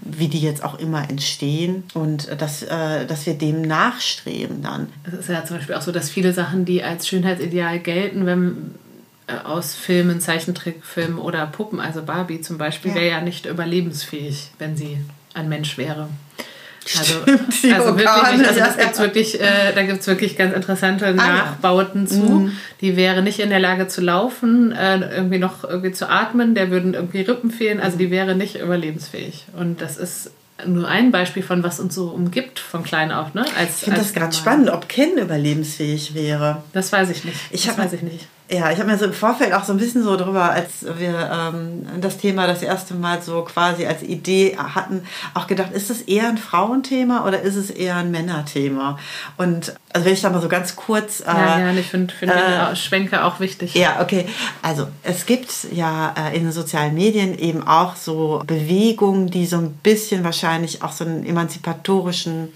[0.00, 4.88] wie die jetzt auch immer entstehen und dass, äh, dass wir dem nachstreben dann.
[5.04, 8.74] Es ist ja zum Beispiel auch so, dass viele Sachen, die als Schönheitsideal gelten, wenn
[9.26, 12.96] äh, aus Filmen, Zeichentrickfilmen oder Puppen, also Barbie zum Beispiel, ja.
[12.96, 14.98] wäre ja nicht überlebensfähig, wenn sie
[15.34, 16.08] ein Mensch wäre.
[16.98, 21.06] Also, Stimmt, also wirklich, also das gibt's wirklich, äh, da gibt es wirklich ganz interessante
[21.06, 22.20] ah, Nachbauten zu.
[22.20, 22.52] Mhm.
[22.80, 26.70] Die wäre nicht in der Lage zu laufen, äh, irgendwie noch irgendwie zu atmen, der
[26.70, 29.46] würden irgendwie Rippen fehlen, also die wäre nicht überlebensfähig.
[29.56, 30.32] Und das ist
[30.66, 33.34] nur ein Beispiel von, was uns so umgibt, von klein auf.
[33.34, 33.44] Ne?
[33.58, 36.62] Als, ich finde das ganz spannend, ob Ken überlebensfähig wäre.
[36.72, 37.36] Das weiß ich nicht.
[37.50, 38.26] Ich das weiß ich nicht.
[38.52, 41.30] Ja, ich habe mir so im Vorfeld auch so ein bisschen so drüber, als wir
[41.32, 46.02] ähm, das Thema das erste Mal so quasi als Idee hatten, auch gedacht, ist es
[46.02, 48.98] eher ein Frauenthema oder ist es eher ein Männerthema?
[49.38, 51.20] Und also wenn ich da mal so ganz kurz...
[51.20, 53.74] Äh, ja, ja, ich finde find äh, Schwenke auch wichtig.
[53.74, 54.26] Ja, okay.
[54.60, 59.56] Also es gibt ja äh, in den sozialen Medien eben auch so Bewegungen, die so
[59.56, 62.52] ein bisschen wahrscheinlich auch so einen emanzipatorischen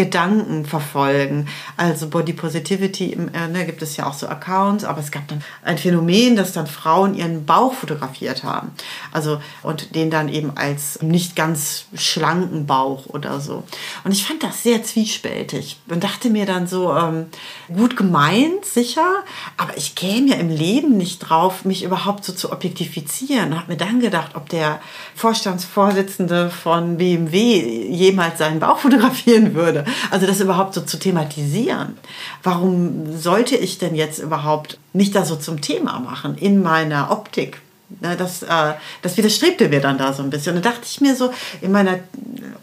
[0.00, 1.46] Gedanken verfolgen.
[1.76, 5.44] Also Body Positivity, äh, ne, gibt es ja auch so Accounts, aber es gab dann
[5.62, 8.70] ein Phänomen, dass dann Frauen ihren Bauch fotografiert haben.
[9.12, 13.62] Also und den dann eben als nicht ganz schlanken Bauch oder so.
[14.02, 17.26] Und ich fand das sehr zwiespältig und dachte mir dann so, ähm,
[17.68, 19.22] gut gemeint, sicher,
[19.58, 23.54] aber ich käme ja im Leben nicht drauf, mich überhaupt so zu objektifizieren.
[23.54, 24.80] Habe mir dann gedacht, ob der
[25.14, 29.84] Vorstandsvorsitzende von BMW jemals seinen Bauch fotografieren würde.
[30.10, 31.96] Also das überhaupt so zu thematisieren.
[32.42, 37.60] Warum sollte ich denn jetzt überhaupt nicht da so zum Thema machen in meiner Optik?
[38.00, 40.54] Das, äh, das widerstrebte mir dann da so ein bisschen.
[40.54, 41.98] Da dachte ich mir so, in meiner,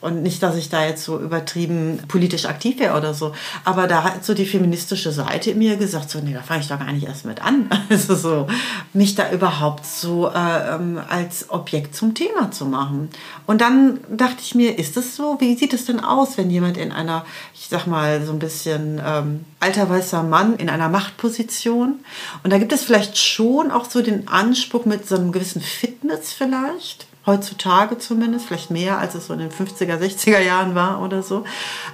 [0.01, 3.33] und nicht, dass ich da jetzt so übertrieben politisch aktiv wäre oder so,
[3.65, 6.67] aber da hat so die feministische Seite in mir gesagt, so, nee, da fange ich
[6.67, 7.69] doch gar nicht erst mit an.
[7.89, 8.47] Also so,
[8.93, 13.09] mich da überhaupt so äh, ähm, als Objekt zum Thema zu machen.
[13.45, 15.37] Und dann dachte ich mir, ist das so?
[15.39, 19.01] Wie sieht es denn aus, wenn jemand in einer, ich sag mal, so ein bisschen
[19.03, 21.99] ähm, alter weißer Mann in einer Machtposition?
[22.43, 26.34] Und da gibt es vielleicht schon auch so den Anspruch mit so einem gewissen Fitness
[26.34, 31.23] vielleicht, heutzutage zumindest, vielleicht mehr als es so in den 50er, 60er Jahren war oder
[31.23, 31.43] so.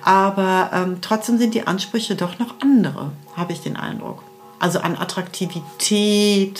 [0.03, 4.23] Aber ähm, trotzdem sind die Ansprüche doch noch andere, habe ich den Eindruck.
[4.59, 6.59] Also an Attraktivität,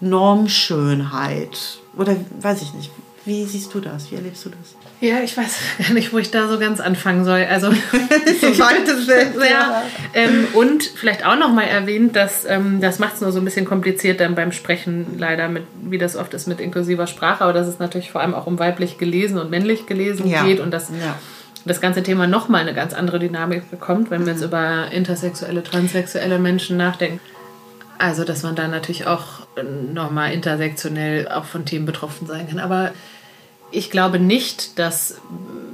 [0.00, 2.90] Normschönheit oder weiß ich nicht.
[3.26, 4.10] Wie siehst du das?
[4.10, 4.74] Wie erlebst du das?
[5.00, 7.46] Ja, ich weiß gar nicht, wo ich da so ganz anfangen soll.
[7.48, 9.34] Also weites Feld.
[9.50, 9.82] Ja.
[10.14, 13.44] Ähm, und vielleicht auch noch mal erwähnt, dass ähm, das macht es nur so ein
[13.44, 17.52] bisschen kompliziert dann beim Sprechen leider, mit, wie das oft ist mit inklusiver Sprache, aber
[17.52, 20.44] dass es natürlich vor allem auch um weiblich gelesen und männlich gelesen ja.
[20.44, 21.16] geht und das ja.
[21.64, 24.48] das ganze Thema noch mal eine ganz andere Dynamik bekommt, wenn wir jetzt mhm.
[24.48, 27.20] über intersexuelle, transsexuelle Menschen nachdenken.
[27.98, 29.39] Also, dass man da natürlich auch
[29.92, 32.58] nochmal intersektionell auch von Themen betroffen sein kann.
[32.58, 32.92] Aber
[33.70, 35.20] ich glaube nicht, dass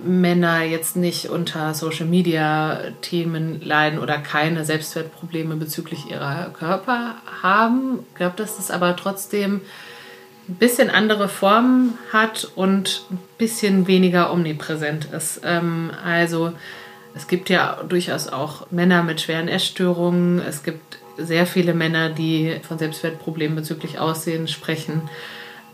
[0.04, 8.00] Männer jetzt nicht unter Social-Media-Themen leiden oder keine Selbstwertprobleme bezüglich ihrer Körper haben.
[8.10, 9.62] Ich glaube, dass das aber trotzdem
[10.48, 15.40] ein bisschen andere Formen hat und ein bisschen weniger omnipräsent ist.
[15.44, 16.52] Ähm, also
[17.14, 20.38] es gibt ja durchaus auch Männer mit schweren Essstörungen.
[20.38, 25.02] Es gibt sehr viele Männer, die von Selbstwertproblemen bezüglich Aussehen sprechen.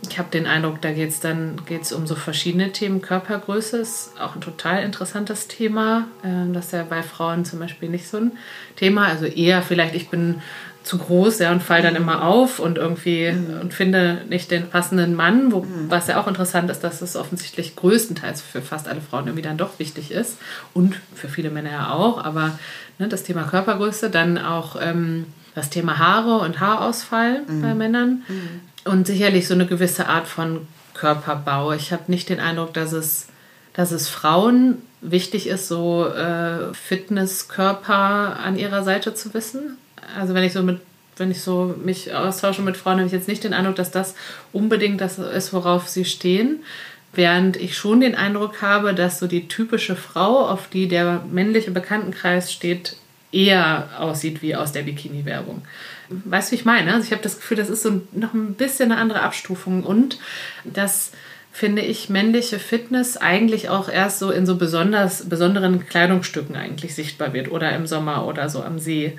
[0.09, 3.03] Ich habe den Eindruck, da geht es dann geht's um so verschiedene Themen.
[3.03, 6.09] Körpergröße ist auch ein total interessantes Thema.
[6.25, 8.33] Ähm, das ist ja bei Frauen zum Beispiel nicht so ein
[8.75, 9.07] Thema.
[9.07, 10.43] Also eher vielleicht, ich bin
[10.83, 13.61] zu groß ja, und fall dann immer auf und irgendwie mhm.
[13.61, 15.87] und finde nicht den passenden Mann, wo, mhm.
[15.89, 19.59] was ja auch interessant ist, dass es offensichtlich größtenteils für fast alle Frauen irgendwie dann
[19.59, 20.39] doch wichtig ist
[20.75, 22.59] und für viele Männer ja auch, aber
[23.03, 27.63] ne, das Thema Körpergröße, dann auch ähm, das Thema Haare und Haarausfall mhm.
[27.63, 28.91] bei Männern mhm.
[28.91, 31.73] und sicherlich so eine gewisse Art von Körperbau.
[31.73, 33.27] Ich habe nicht den Eindruck, dass es,
[33.75, 39.79] dass es Frauen wichtig ist, so äh, Fitnesskörper an ihrer Seite zu wissen
[40.19, 40.81] also wenn ich so mit
[41.19, 44.15] wenn ich so mich austausche mit Frauen, habe ich jetzt nicht den Eindruck, dass das
[44.51, 46.65] unbedingt das ist, worauf sie stehen.
[47.15, 51.71] Während ich schon den Eindruck habe, dass so die typische Frau, auf die der männliche
[51.71, 52.97] Bekanntenkreis steht,
[53.33, 55.63] eher aussieht wie aus der Bikini-Werbung.
[56.09, 56.93] Weißt du, wie ich meine?
[56.93, 60.19] Also ich habe das Gefühl, das ist so noch ein bisschen eine andere Abstufung und
[60.65, 61.13] das
[61.51, 67.35] finde ich männliche Fitness eigentlich auch erst so in so besonders besonderen Kleidungsstücken eigentlich sichtbar
[67.35, 69.19] wird oder im Sommer oder so am See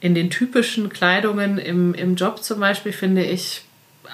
[0.00, 3.62] in den typischen Kleidungen im, im Job zum Beispiel, finde ich,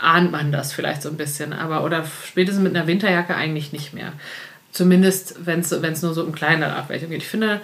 [0.01, 1.53] ahnt man das vielleicht so ein bisschen.
[1.53, 4.13] Aber oder spätestens mit einer Winterjacke eigentlich nicht mehr.
[4.73, 7.23] Zumindest, wenn es nur so um kleinere Abweichungen geht.
[7.23, 7.61] Ich finde,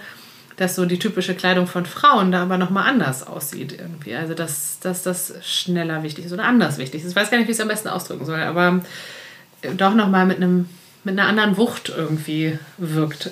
[0.56, 4.14] dass so die typische Kleidung von Frauen da aber nochmal anders aussieht irgendwie.
[4.14, 7.10] Also, dass, dass das schneller wichtig ist oder anders wichtig ist.
[7.10, 8.80] Ich weiß gar nicht, wie ich es am besten ausdrücken soll, aber
[9.76, 10.38] doch nochmal mit
[11.04, 13.30] mit einer anderen Wucht irgendwie wirkt.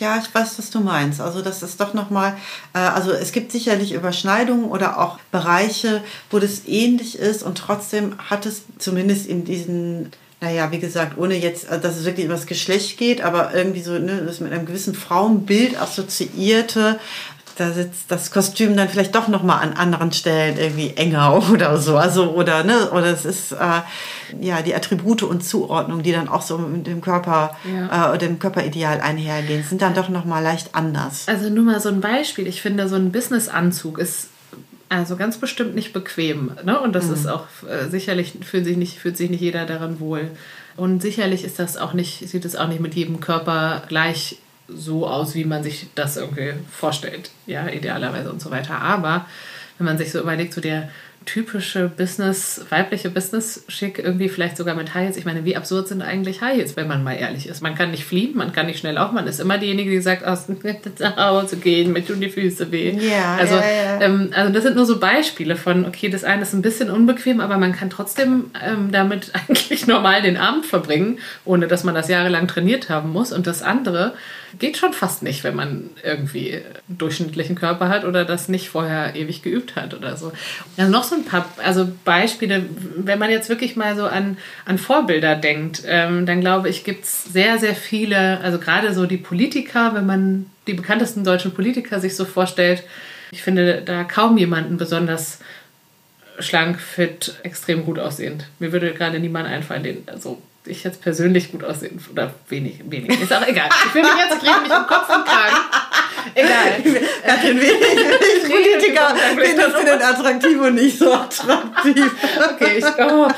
[0.00, 1.20] Ja, ich weiß, was du meinst.
[1.20, 2.36] Also das ist doch nochmal,
[2.72, 8.16] äh, also es gibt sicherlich Überschneidungen oder auch Bereiche, wo das ähnlich ist und trotzdem
[8.18, 12.34] hat es zumindest in diesen, naja, wie gesagt, ohne jetzt, äh, dass es wirklich über
[12.34, 16.98] das Geschlecht geht, aber irgendwie so, ne, das mit einem gewissen Frauenbild assoziierte
[17.56, 21.76] da sitzt das Kostüm dann vielleicht doch noch mal an anderen Stellen irgendwie enger oder
[21.78, 23.80] so also oder ne oder es ist äh,
[24.40, 28.14] ja die Attribute und Zuordnung die dann auch so mit dem Körper ja.
[28.14, 31.88] äh, dem Körperideal einhergehen sind dann doch noch mal leicht anders also nur mal so
[31.88, 34.28] ein Beispiel ich finde so ein Businessanzug ist
[34.88, 36.78] also ganz bestimmt nicht bequem ne?
[36.80, 37.14] und das mhm.
[37.14, 40.30] ist auch äh, sicherlich fühlt sich nicht fühlt sich nicht jeder daran wohl
[40.76, 45.06] und sicherlich ist das auch nicht sieht es auch nicht mit jedem Körper gleich so
[45.06, 48.80] aus, wie man sich das irgendwie vorstellt, ja, idealerweise und so weiter.
[48.80, 49.26] Aber
[49.78, 50.90] wenn man sich so überlegt, so der
[51.24, 55.16] typische Business, weibliche Business-Schick, irgendwie vielleicht sogar mit High Heels.
[55.16, 57.62] Ich meine, wie absurd sind eigentlich High Heels, wenn man mal ehrlich ist?
[57.62, 60.24] Man kann nicht fliehen, man kann nicht schnell auch, man ist immer diejenige, die sagt,
[60.24, 60.46] aus
[60.98, 62.90] nach Hause gehen, mir tun die Füße weh.
[62.90, 64.00] Ja, also, ja, ja.
[64.00, 67.40] Ähm, also das sind nur so Beispiele von, okay, das eine ist ein bisschen unbequem,
[67.40, 72.08] aber man kann trotzdem ähm, damit eigentlich normal den Abend verbringen, ohne dass man das
[72.08, 73.32] jahrelang trainiert haben muss.
[73.32, 74.14] Und das andere
[74.58, 79.42] geht schon fast nicht, wenn man irgendwie durchschnittlichen Körper hat oder das nicht vorher ewig
[79.42, 80.32] geübt hat oder so.
[80.76, 82.64] Also noch so ein paar also Beispiele,
[82.96, 87.04] wenn man jetzt wirklich mal so an, an Vorbilder denkt, ähm, dann glaube ich, gibt
[87.04, 92.00] es sehr, sehr viele, also gerade so die Politiker, wenn man die bekanntesten deutschen Politiker
[92.00, 92.82] sich so vorstellt,
[93.30, 95.40] ich finde da kaum jemanden besonders
[96.38, 98.46] schlank, fit, extrem gut aussehend.
[98.58, 103.20] Mir würde gerade niemand einfallen, den also ich jetzt persönlich gut aussehen oder wenig, wenig.
[103.20, 103.68] Ist auch egal.
[103.86, 105.56] Ich will mich jetzt, ich rede mich um Kopf und Kragen.
[106.34, 106.82] Egal.
[107.26, 112.10] Katrin, wenig Politiker findest du denn attraktiv und nicht so attraktiv?
[112.54, 113.28] Okay, ich, oh,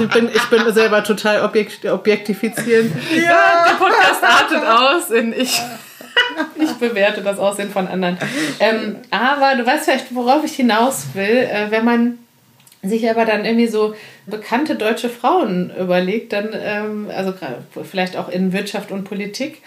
[0.00, 2.92] ich, bin, ich bin selber total objekt, objektifizierend.
[3.14, 3.64] Ja.
[3.66, 5.60] Der Podcast artet aus in ich
[6.56, 8.18] ich bewerte das Aussehen von anderen.
[8.58, 12.18] Ähm, aber du weißt vielleicht, worauf ich hinaus will, äh, wenn man
[12.88, 13.94] sich aber dann irgendwie so
[14.26, 17.32] bekannte deutsche Frauen überlegt, dann, ähm, also
[17.82, 19.62] vielleicht auch in Wirtschaft und Politik,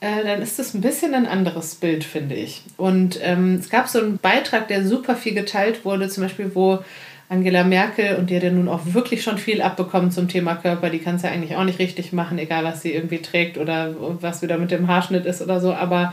[0.00, 2.62] äh, dann ist das ein bisschen ein anderes Bild, finde ich.
[2.76, 6.80] Und ähm, es gab so einen Beitrag, der super viel geteilt wurde, zum Beispiel, wo
[7.28, 10.90] Angela Merkel, und die hat ja nun auch wirklich schon viel abbekommen zum Thema Körper,
[10.90, 13.94] die kann es ja eigentlich auch nicht richtig machen, egal was sie irgendwie trägt oder
[14.20, 16.12] was wieder mit dem Haarschnitt ist oder so, aber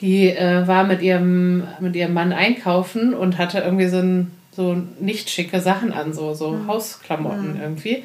[0.00, 4.76] die äh, war mit ihrem, mit ihrem Mann einkaufen und hatte irgendwie so ein so
[5.00, 6.66] nicht schicke Sachen an, so, so mhm.
[6.68, 7.60] Hausklamotten mhm.
[7.60, 8.04] irgendwie.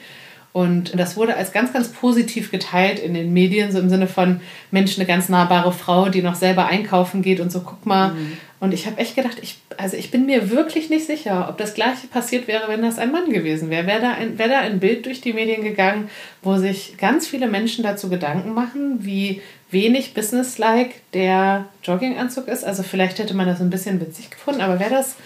[0.53, 4.39] Und das wurde als ganz, ganz positiv geteilt in den Medien, so im Sinne von
[4.71, 8.13] Mensch, eine ganz nahbare Frau, die noch selber einkaufen geht und so, guck mal.
[8.13, 8.37] Mhm.
[8.59, 11.75] Und ich habe echt gedacht, ich, also ich bin mir wirklich nicht sicher, ob das
[11.75, 13.85] gleiche passiert wäre, wenn das ein Mann gewesen wäre.
[13.85, 16.09] Wäre da, ein, wär da ein Bild durch die Medien gegangen,
[16.41, 22.65] wo sich ganz viele Menschen dazu Gedanken machen, wie wenig businesslike der Jogginganzug ist.
[22.65, 25.17] Also vielleicht hätte man das ein bisschen witzig gefunden, aber wäre das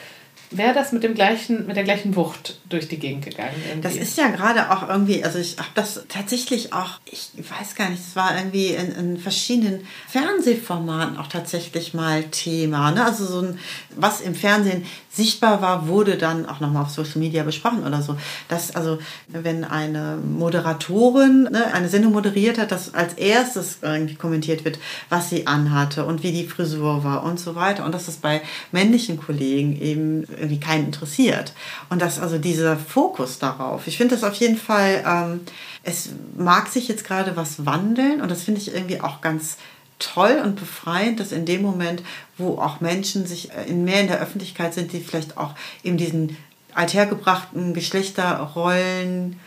[0.51, 3.55] wäre das mit dem gleichen, mit der gleichen Wucht durch die Gegend gegangen.
[3.67, 3.81] Irgendwie.
[3.81, 7.89] Das ist ja gerade auch irgendwie, also ich habe das tatsächlich auch, ich weiß gar
[7.89, 12.91] nicht, es war irgendwie in, in, verschiedenen Fernsehformaten auch tatsächlich mal Thema.
[12.91, 13.05] Ne?
[13.05, 13.59] Also so ein,
[13.95, 18.15] was im Fernsehen sichtbar war, wurde dann auch nochmal auf Social Media besprochen oder so.
[18.47, 24.63] Dass also, wenn eine Moderatorin ne, eine Sendung moderiert hat, dass als erstes irgendwie kommentiert
[24.63, 27.85] wird, was sie anhatte und wie die Frisur war und so weiter.
[27.85, 31.53] Und dass das bei männlichen Kollegen eben irgendwie keinen interessiert.
[31.89, 35.41] Und dass also dieser Fokus darauf, ich finde das auf jeden Fall, ähm,
[35.83, 39.57] es mag sich jetzt gerade was wandeln und das finde ich irgendwie auch ganz
[39.99, 42.03] toll und befreiend, dass in dem Moment,
[42.37, 45.97] wo auch Menschen sich äh, in mehr in der Öffentlichkeit sind, die vielleicht auch eben
[45.97, 46.35] diesen
[46.73, 49.39] althergebrachten Geschlechterrollen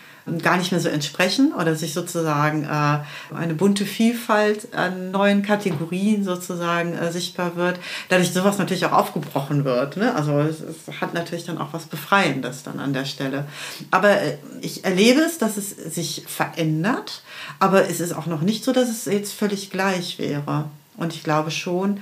[0.42, 6.24] gar nicht mehr so entsprechen oder sich sozusagen äh, eine bunte Vielfalt an neuen Kategorien
[6.24, 9.98] sozusagen äh, sichtbar wird, dadurch sowas natürlich auch aufgebrochen wird.
[9.98, 10.14] Ne?
[10.14, 10.62] Also es,
[11.00, 13.44] hat natürlich dann auch was Befreiendes dann an der Stelle.
[13.90, 17.22] Aber äh, ich erlebe es, dass es sich verändert,
[17.58, 20.70] aber es ist auch noch nicht so, dass es jetzt völlig gleich wäre.
[20.96, 22.00] Und ich glaube schon,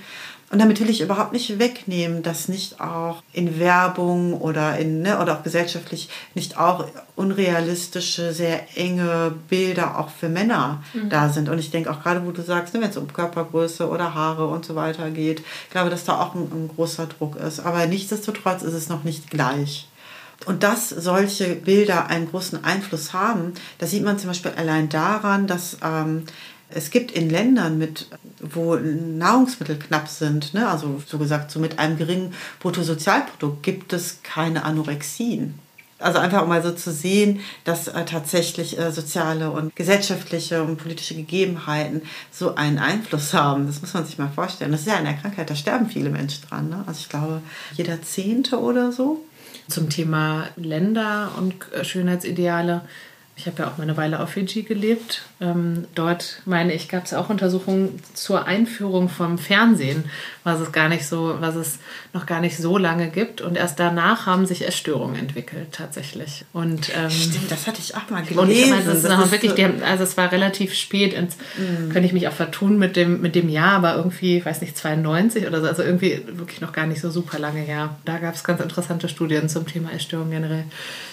[0.52, 5.18] und damit will ich überhaupt nicht wegnehmen, dass nicht auch in Werbung oder, in, ne,
[5.18, 6.84] oder auch gesellschaftlich nicht auch
[7.16, 11.08] unrealistische, sehr enge Bilder auch für Männer mhm.
[11.08, 11.48] da sind.
[11.48, 14.46] Und ich denke auch gerade, wo du sagst, ne, wenn es um Körpergröße oder Haare
[14.46, 17.60] und so weiter geht, ich glaube, dass da auch ein, ein großer Druck ist.
[17.60, 19.88] Aber nichtsdestotrotz ist es noch nicht gleich.
[20.44, 25.46] Und dass solche Bilder einen großen Einfluss haben, das sieht man zum Beispiel allein daran,
[25.46, 26.24] dass ähm,
[26.74, 28.08] es gibt in Ländern, mit,
[28.40, 34.18] wo Nahrungsmittel knapp sind, ne, also so gesagt, so mit einem geringen Bruttosozialprodukt, gibt es
[34.22, 35.58] keine Anorexien.
[36.02, 41.14] Also einfach mal so zu sehen, dass äh, tatsächlich äh, soziale und gesellschaftliche und politische
[41.14, 43.66] Gegebenheiten so einen Einfluss haben.
[43.66, 44.72] Das muss man sich mal vorstellen.
[44.72, 46.68] Das ist ja eine Krankheit, da sterben viele Menschen dran.
[46.68, 46.82] Ne?
[46.86, 47.40] Also ich glaube,
[47.74, 49.24] jeder Zehnte oder so.
[49.68, 52.82] Zum Thema Länder und äh, Schönheitsideale
[53.34, 55.22] ich habe ja auch mal eine Weile auf Fiji gelebt.
[55.40, 60.04] Ähm, dort, meine ich, gab es auch Untersuchungen zur Einführung vom Fernsehen,
[60.44, 61.78] was es gar nicht so, was es
[62.12, 63.40] noch gar nicht so lange gibt.
[63.40, 66.44] Und erst danach haben sich Essstörungen entwickelt, tatsächlich.
[66.52, 68.38] Und, ähm, Stimmt, das hatte ich auch mal gelesen.
[68.38, 71.36] Und ich meine, das, das ist wirklich, so haben, also es war relativ spät, ins,
[71.36, 71.90] mm.
[71.90, 74.76] könnte ich mich auch vertun mit dem, mit dem Jahr, aber irgendwie, ich weiß nicht,
[74.76, 77.96] 92 oder so, also irgendwie wirklich noch gar nicht so super lange her.
[78.04, 80.64] Da gab es ganz interessante Studien zum Thema Essstörungen generell.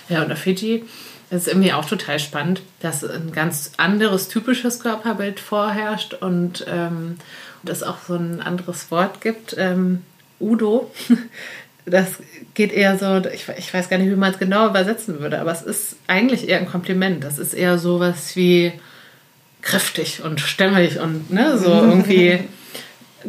[0.09, 0.83] Ja, und auf Fiji
[1.29, 7.17] das ist irgendwie auch total spannend, dass ein ganz anderes typisches Körperbild vorherrscht und ähm,
[7.65, 9.55] es auch so ein anderes Wort gibt.
[9.57, 10.01] Ähm,
[10.39, 10.91] Udo,
[11.85, 12.13] das
[12.53, 15.51] geht eher so, ich, ich weiß gar nicht, wie man es genau übersetzen würde, aber
[15.51, 17.23] es ist eigentlich eher ein Kompliment.
[17.23, 18.73] Das ist eher so was wie
[19.61, 22.39] kräftig und stämmig und ne, so irgendwie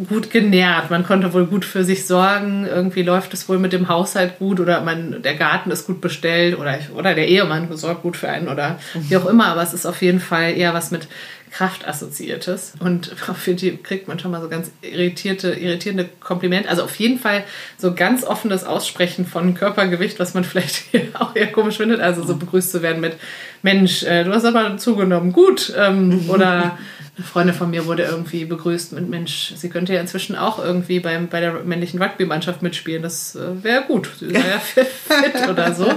[0.08, 0.90] gut genährt.
[0.90, 2.66] Man konnte wohl gut für sich sorgen.
[2.66, 6.58] Irgendwie läuft es wohl mit dem Haushalt gut oder man, der Garten ist gut bestellt
[6.58, 9.46] oder, oder der Ehemann sorgt gut für einen oder wie auch immer.
[9.46, 11.08] Aber es ist auf jeden Fall eher was mit
[11.50, 12.74] Kraft assoziiertes.
[12.78, 16.68] Und auf Fiji kriegt man schon mal so ganz irritierte, irritierende Komplimente.
[16.68, 17.44] Also auf jeden Fall
[17.76, 22.00] so ganz offenes Aussprechen von Körpergewicht, was man vielleicht auch eher komisch findet.
[22.00, 23.14] Also so begrüßt zu werden mit
[23.62, 25.72] Mensch, äh, du hast aber zugenommen, gut.
[25.76, 26.78] Ähm, oder
[27.16, 31.00] eine Freundin von mir wurde irgendwie begrüßt mit Mensch, sie könnte ja inzwischen auch irgendwie
[31.00, 33.02] beim, bei der männlichen Rugby-Mannschaft mitspielen.
[33.02, 34.10] Das äh, wäre gut.
[34.18, 35.92] Sie wäre ja fit oder so.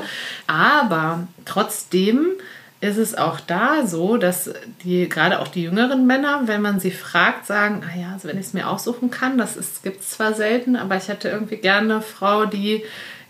[0.47, 2.31] Aber trotzdem
[2.81, 6.91] ist es auch da so, dass die, gerade auch die jüngeren Männer, wenn man sie
[6.91, 10.33] fragt, sagen, ah ja, also wenn ich es mir aussuchen kann, das gibt es zwar
[10.33, 12.83] selten, aber ich hätte irgendwie gerne eine Frau, die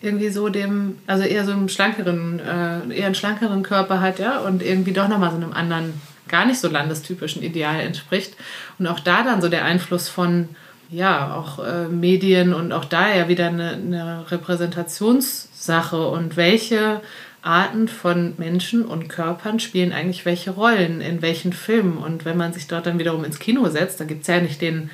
[0.03, 4.39] irgendwie so dem, also eher so einen schlankeren, äh, eher einen schlankeren Körper hat, ja,
[4.39, 5.93] und irgendwie doch nochmal so einem anderen
[6.27, 8.35] gar nicht so landestypischen Ideal entspricht.
[8.77, 10.49] Und auch da dann so der Einfluss von
[10.89, 17.01] ja, auch äh, Medien und auch da ja wieder eine, eine Repräsentationssache und welche
[17.41, 21.97] Arten von Menschen und Körpern spielen eigentlich welche Rollen, in welchen Filmen.
[21.97, 24.61] Und wenn man sich dort dann wiederum ins Kino setzt, da gibt es ja nicht
[24.61, 24.89] den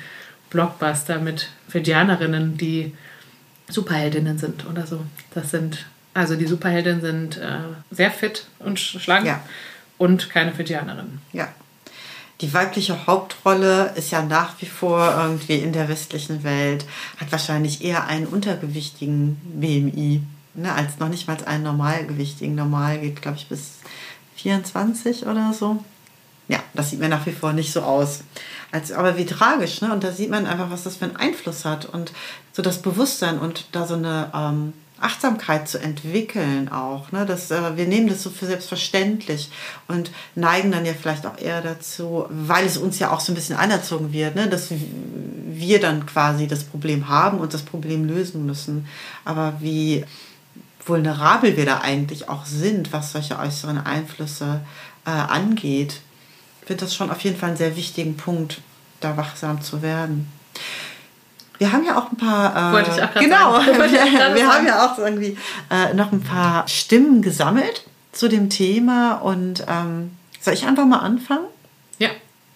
[0.50, 2.92] Blockbuster mit Fijianerinnen, die
[3.70, 5.00] Superheldinnen sind oder so.
[5.34, 9.26] Das sind, also die Superheldinnen sind äh, sehr fit und schlank.
[9.26, 9.40] Ja
[10.00, 11.20] und keine Fijianerin.
[11.34, 11.48] Ja.
[12.40, 16.86] Die weibliche Hauptrolle ist ja nach wie vor irgendwie in der westlichen Welt,
[17.18, 20.22] hat wahrscheinlich eher einen untergewichtigen BMI,
[20.54, 22.54] ne, als noch nicht mal einen normalgewichtigen.
[22.54, 23.80] Normal geht, glaube ich, bis
[24.36, 25.84] 24 oder so.
[26.50, 28.24] Ja, das sieht mir nach wie vor nicht so aus.
[28.72, 29.92] Als, aber wie tragisch, ne?
[29.92, 32.12] Und da sieht man einfach, was das für einen Einfluss hat und
[32.52, 37.12] so das Bewusstsein und da so eine ähm, Achtsamkeit zu entwickeln auch.
[37.12, 37.24] Ne?
[37.24, 39.50] Das, äh, wir nehmen das so für selbstverständlich
[39.86, 43.34] und neigen dann ja vielleicht auch eher dazu, weil es uns ja auch so ein
[43.36, 44.48] bisschen anerzogen wird, ne?
[44.48, 48.86] dass wir dann quasi das Problem haben und das Problem lösen müssen.
[49.24, 50.04] Aber wie
[50.84, 54.60] vulnerabel wir da eigentlich auch sind, was solche äußeren Einflüsse
[55.06, 56.00] äh, angeht,
[56.70, 58.62] wird das schon auf jeden Fall einen sehr wichtigen Punkt,
[59.00, 60.32] da wachsam zu werden.
[61.58, 62.70] Wir haben ja auch ein paar.
[62.70, 65.36] Äh, Wollte ich auch genau, wir, wir haben ja auch irgendwie
[65.70, 71.00] äh, noch ein paar Stimmen gesammelt zu dem Thema und ähm, soll ich einfach mal
[71.00, 71.44] anfangen?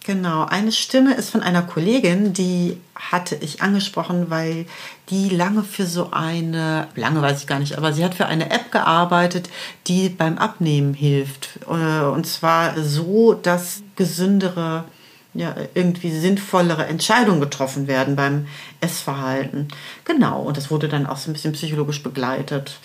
[0.07, 4.67] Genau, eine Stimme ist von einer Kollegin, die hatte ich angesprochen, weil
[5.09, 8.51] die lange für so eine, lange weiß ich gar nicht, aber sie hat für eine
[8.51, 9.49] App gearbeitet,
[9.87, 11.59] die beim Abnehmen hilft.
[11.67, 14.85] Äh, und zwar so, dass gesündere
[15.33, 18.47] ja, irgendwie sinnvollere Entscheidungen getroffen werden beim
[18.83, 19.69] Essverhalten.
[20.05, 22.79] Genau, und das wurde dann auch so ein bisschen psychologisch begleitet.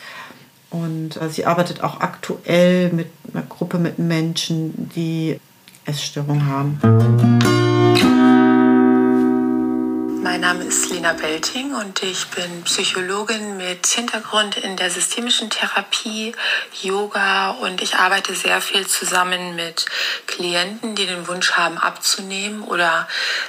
[0.70, 5.40] Und äh, sie arbeitet auch aktuell mit einer Gruppe mit Menschen, die
[5.90, 6.80] Essstörungen haben.
[10.22, 16.36] Mein Name ist Lena Belting und ich bin Psychologin mit Hintergrund in der systemischen Therapie,
[16.84, 19.88] Yoga und ich arbeite sehr viel zusammen mit
[20.28, 23.08] Klienten, die den Wunsch haben abzunehmen oder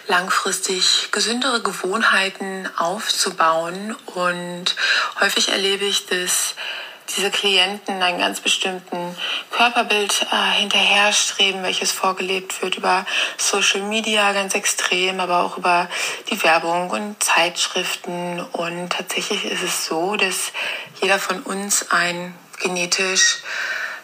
[0.09, 3.95] langfristig gesündere Gewohnheiten aufzubauen.
[4.07, 4.75] Und
[5.21, 6.55] häufig erlebe ich, dass
[7.17, 9.17] diese Klienten einen ganz bestimmten
[9.51, 13.07] Körperbild äh, hinterherstreben, welches vorgelebt wird über
[13.37, 15.89] Social Media ganz extrem, aber auch über
[16.31, 18.41] die Werbung und Zeitschriften.
[18.53, 20.53] Und tatsächlich ist es so, dass
[21.01, 23.39] jeder von uns ein genetisch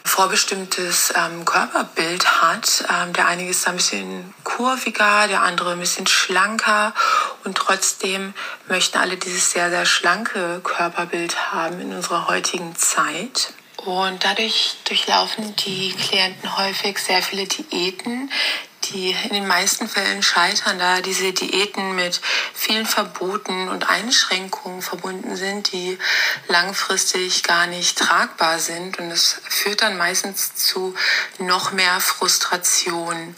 [0.07, 2.84] vorbestimmtes ähm, Körperbild hat.
[2.90, 6.94] Ähm, der eine ist ein bisschen kurviger, der andere ein bisschen schlanker
[7.44, 8.34] und trotzdem
[8.68, 13.52] möchten alle dieses sehr, sehr schlanke Körperbild haben in unserer heutigen Zeit.
[13.87, 18.32] Und dadurch durchlaufen die Klienten häufig sehr viele Diäten,
[18.87, 22.20] die in den meisten Fällen scheitern, da diese Diäten mit
[22.53, 25.99] vielen Verboten und Einschränkungen verbunden sind, die
[26.49, 28.99] langfristig gar nicht tragbar sind.
[28.99, 30.97] Und es führt dann meistens zu
[31.39, 33.37] noch mehr Frustration.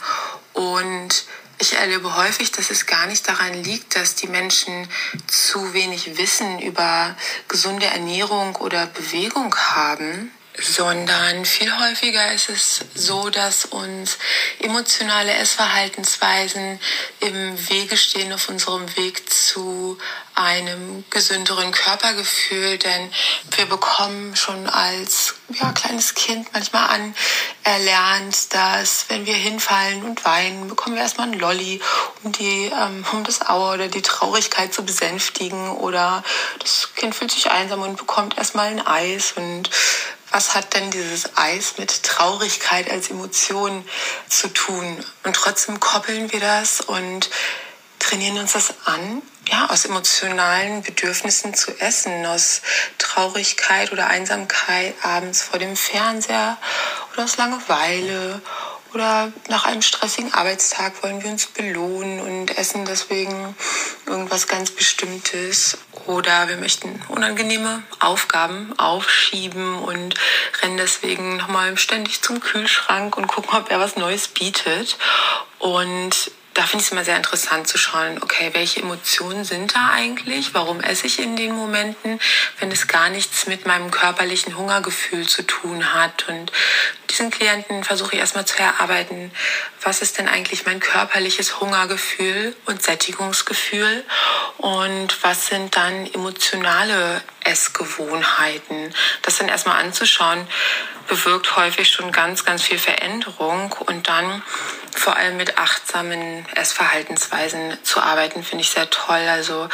[0.53, 1.25] Und
[1.59, 4.89] ich erlebe häufig, dass es gar nicht daran liegt, dass die Menschen
[5.27, 7.15] zu wenig Wissen über
[7.47, 10.31] gesunde Ernährung oder Bewegung haben,
[10.61, 14.17] sondern viel häufiger ist es so, dass uns
[14.59, 16.79] emotionale Essverhaltensweisen
[17.19, 19.97] im Wege stehen auf unserem Weg zu
[20.35, 23.11] einem gesünderen Körpergefühl, denn
[23.57, 27.11] wir bekommen schon als ja, kleines Kind manchmal
[27.65, 31.81] anerlernt, dass wenn wir hinfallen und weinen, bekommen wir erstmal einen Lolli,
[32.23, 35.71] um, die, ähm, um das Auer oder die Traurigkeit zu besänftigen.
[35.71, 36.23] Oder
[36.59, 39.33] das Kind fühlt sich einsam und bekommt erstmal ein Eis.
[39.33, 39.69] Und
[40.31, 43.83] was hat denn dieses Eis mit Traurigkeit als Emotion
[44.27, 45.03] zu tun?
[45.23, 47.29] Und trotzdem koppeln wir das und
[47.99, 52.61] trainieren uns das an, ja, aus emotionalen Bedürfnissen zu essen, aus
[52.97, 56.57] Traurigkeit oder Einsamkeit abends vor dem Fernseher
[57.13, 58.41] oder aus Langeweile
[58.93, 63.55] oder nach einem stressigen Arbeitstag wollen wir uns belohnen und essen deswegen
[64.05, 65.77] irgendwas ganz Bestimmtes.
[66.05, 70.15] Oder wir möchten unangenehme Aufgaben aufschieben und
[70.61, 74.97] rennen deswegen nochmal ständig zum Kühlschrank und gucken, ob er was Neues bietet.
[75.59, 79.91] Und da finde ich es immer sehr interessant zu schauen, okay, welche Emotionen sind da
[79.93, 80.53] eigentlich?
[80.53, 82.19] Warum esse ich in den Momenten,
[82.59, 86.27] wenn es gar nichts mit meinem körperlichen Hungergefühl zu tun hat?
[86.27, 86.51] Und
[87.09, 89.31] diesen Klienten versuche ich erstmal zu erarbeiten,
[89.83, 94.03] was ist denn eigentlich mein körperliches Hungergefühl und Sättigungsgefühl
[94.57, 98.93] und was sind dann emotionale Essgewohnheiten.
[99.21, 100.45] Das dann erstmal anzuschauen,
[101.09, 104.41] bewirkt häufig schon ganz, ganz viel Veränderung und dann
[104.95, 109.27] vor allem mit achtsamen Essverhaltensweisen zu arbeiten, finde ich sehr toll.
[109.27, 109.67] Also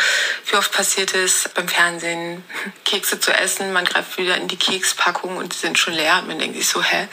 [0.50, 2.44] wie oft passiert es beim Fernsehen,
[2.86, 6.28] Kekse zu essen, man greift wieder in die Kekspackung und die sind schon leer und
[6.28, 7.08] man denkt sich so, hä,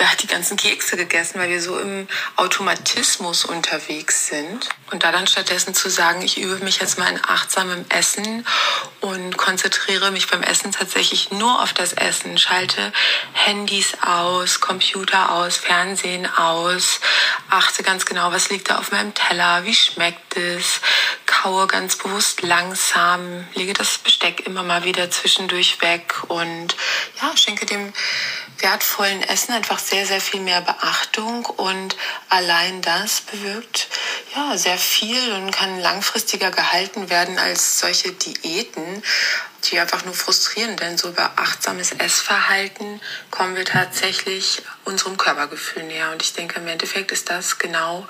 [0.00, 4.70] wer hat die ganzen Kekse gegessen, weil wir so im Automatismus unterwegs sind.
[4.90, 8.46] Und da dann stattdessen zu sagen, ich übe mich jetzt mal in achtsamem Essen
[9.00, 12.92] und konzentriere mich beim Essen tatsächlich nur auf das Essen, schalte
[13.50, 17.00] Handys aus, Computer aus, Fernsehen aus,
[17.48, 20.80] achte ganz genau, was liegt da auf meinem Teller, wie schmeckt es,
[21.30, 26.76] kaue ganz bewusst langsam, lege das Besteck immer mal wieder zwischendurch weg und
[27.22, 27.92] ja, schenke dem
[28.58, 31.96] wertvollen Essen einfach sehr, sehr viel mehr Beachtung und
[32.28, 33.88] allein das bewirkt
[34.34, 39.02] ja, sehr viel und kann langfristiger gehalten werden als solche Diäten,
[39.64, 40.76] die einfach nur frustrieren.
[40.76, 43.00] Denn so über achtsames Essverhalten
[43.30, 46.10] kommen wir tatsächlich unserem Körpergefühl näher.
[46.10, 48.06] Und ich denke, im Endeffekt ist das genau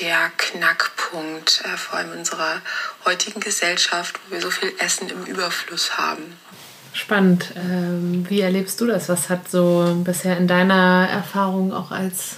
[0.00, 2.60] der Knackpunkt, äh, vor allem in unserer
[3.04, 6.22] heutigen Gesellschaft, wo wir so viel Essen im Überfluss haben.
[6.92, 7.52] Spannend.
[7.56, 9.08] Ähm, wie erlebst du das?
[9.08, 12.36] Was hat so bisher in deiner Erfahrung auch als,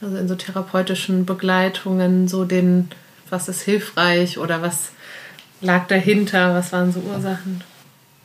[0.00, 2.90] also in so therapeutischen Begleitungen, so den,
[3.28, 4.90] was ist hilfreich oder was
[5.60, 6.54] lag dahinter?
[6.54, 7.62] Was waren so Ursachen?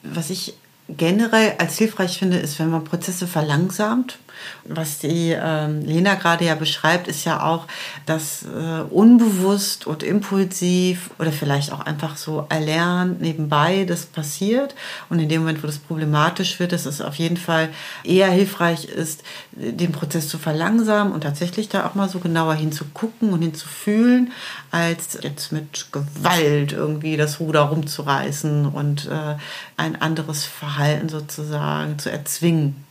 [0.01, 0.55] Was ich
[0.87, 4.17] generell als hilfreich finde, ist, wenn man Prozesse verlangsamt
[4.63, 7.67] was die ähm, Lena gerade ja beschreibt, ist ja auch,
[8.05, 14.75] dass äh, unbewusst und impulsiv oder vielleicht auch einfach so erlernt nebenbei das passiert.
[15.09, 17.69] Und in dem Moment, wo das problematisch wird, dass es auf jeden Fall
[18.03, 23.31] eher hilfreich ist, den Prozess zu verlangsamen und tatsächlich da auch mal so genauer hinzugucken
[23.31, 24.31] und hinzufühlen,
[24.71, 29.35] als jetzt mit Gewalt irgendwie das Ruder rumzureißen und äh,
[29.77, 32.84] ein anderes Verhalten sozusagen zu erzwingen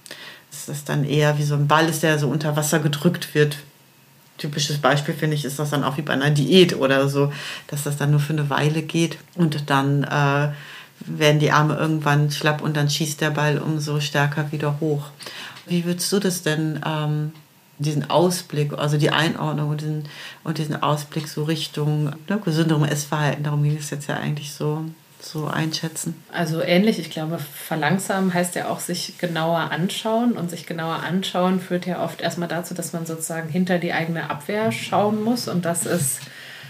[0.67, 3.59] dass das dann eher wie so ein Ball ist, der so unter Wasser gedrückt wird.
[4.39, 7.33] Typisches Beispiel finde ich, ist das dann auch wie bei einer Diät oder so,
[7.69, 10.49] dass das dann nur für eine Weile geht und dann äh,
[11.07, 15.11] werden die Arme irgendwann schlapp und dann schießt der Ball umso stärker wieder hoch.
[15.67, 17.33] Wie würdest du das denn, ähm,
[17.79, 20.05] diesen Ausblick, also die Einordnung und diesen,
[20.45, 24.85] und diesen Ausblick so Richtung ne, gesünderem Essverhalten, darum ging es jetzt ja eigentlich so,
[25.25, 26.15] so einschätzen?
[26.33, 31.61] Also ähnlich, ich glaube, verlangsamen heißt ja auch sich genauer anschauen und sich genauer anschauen
[31.61, 35.65] führt ja oft erstmal dazu, dass man sozusagen hinter die eigene Abwehr schauen muss und
[35.65, 36.21] das ist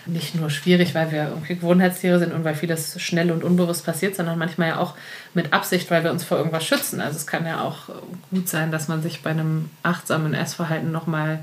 [0.06, 4.14] nicht nur schwierig, weil wir irgendwie Gewohnheitstiere sind und weil vieles schnell und unbewusst passiert,
[4.14, 4.94] sondern manchmal ja auch
[5.32, 7.00] mit Absicht, weil wir uns vor irgendwas schützen.
[7.00, 7.88] Also es kann ja auch
[8.30, 11.42] gut sein, dass man sich bei einem achtsamen Essverhalten nochmal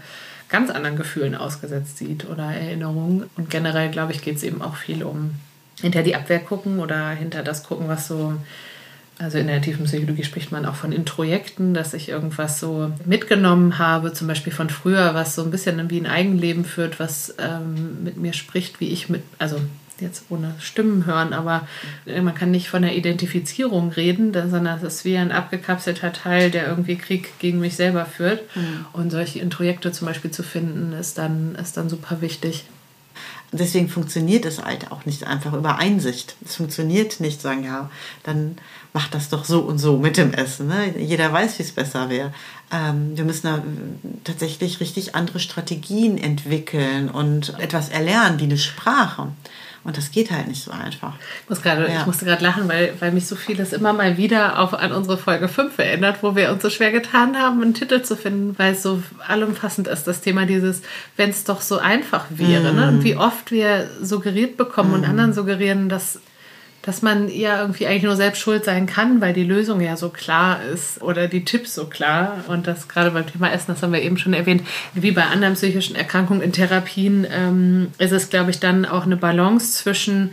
[0.50, 3.30] ganz anderen Gefühlen ausgesetzt sieht oder Erinnerungen.
[3.36, 5.32] Und generell, glaube ich, geht es eben auch viel um
[5.82, 8.34] hinter die Abwehr gucken oder hinter das gucken, was so,
[9.20, 13.78] also in der tiefen Psychologie spricht man auch von Introjekten, dass ich irgendwas so mitgenommen
[13.78, 18.04] habe, zum Beispiel von früher, was so ein bisschen wie ein Eigenleben führt, was ähm,
[18.04, 19.60] mit mir spricht, wie ich mit, also
[20.02, 21.68] jetzt ohne Stimmen hören, aber
[22.22, 26.68] man kann nicht von der Identifizierung reden, sondern es ist wie ein abgekapselter Teil, der
[26.68, 28.44] irgendwie Krieg gegen mich selber führt.
[28.56, 28.86] Mhm.
[28.94, 32.66] Und solche Introjekte zum Beispiel zu finden, ist dann, ist dann super wichtig.
[33.54, 36.36] Deswegen funktioniert es halt auch nicht einfach über Einsicht.
[36.46, 37.90] Es funktioniert nicht, sagen, ja,
[38.24, 38.58] dann
[38.94, 40.68] macht das doch so und so mit dem Essen.
[40.68, 40.98] Ne?
[40.98, 42.34] Jeder weiß, wie es besser wäre.
[42.72, 43.62] Ähm, wir müssen da
[44.24, 49.28] tatsächlich richtig andere Strategien entwickeln und etwas erlernen, wie eine Sprache.
[49.84, 51.14] Und das geht halt nicht so einfach.
[51.44, 52.02] Ich, muss grade, ja.
[52.02, 55.18] ich musste gerade lachen, weil, weil mich so vieles immer mal wieder auf, an unsere
[55.18, 58.74] Folge 5 erinnert, wo wir uns so schwer getan haben, einen Titel zu finden, weil
[58.74, 60.84] es so allumfassend ist, das Thema dieses,
[61.18, 62.74] wenn es doch so einfach wäre.
[62.74, 62.76] Mm.
[62.76, 62.88] Ne?
[62.90, 63.04] Und mm.
[63.04, 64.96] wie oft wir suggeriert bekommen mm.
[64.96, 66.20] und anderen suggerieren, dass
[66.82, 70.10] dass man ja irgendwie eigentlich nur selbst schuld sein kann, weil die Lösung ja so
[70.10, 72.44] klar ist oder die Tipps so klar.
[72.48, 74.64] Und das gerade beim Thema Essen, das haben wir eben schon erwähnt,
[74.94, 79.18] wie bei anderen psychischen Erkrankungen in Therapien, ähm, ist es, glaube ich, dann auch eine
[79.18, 80.32] Balance zwischen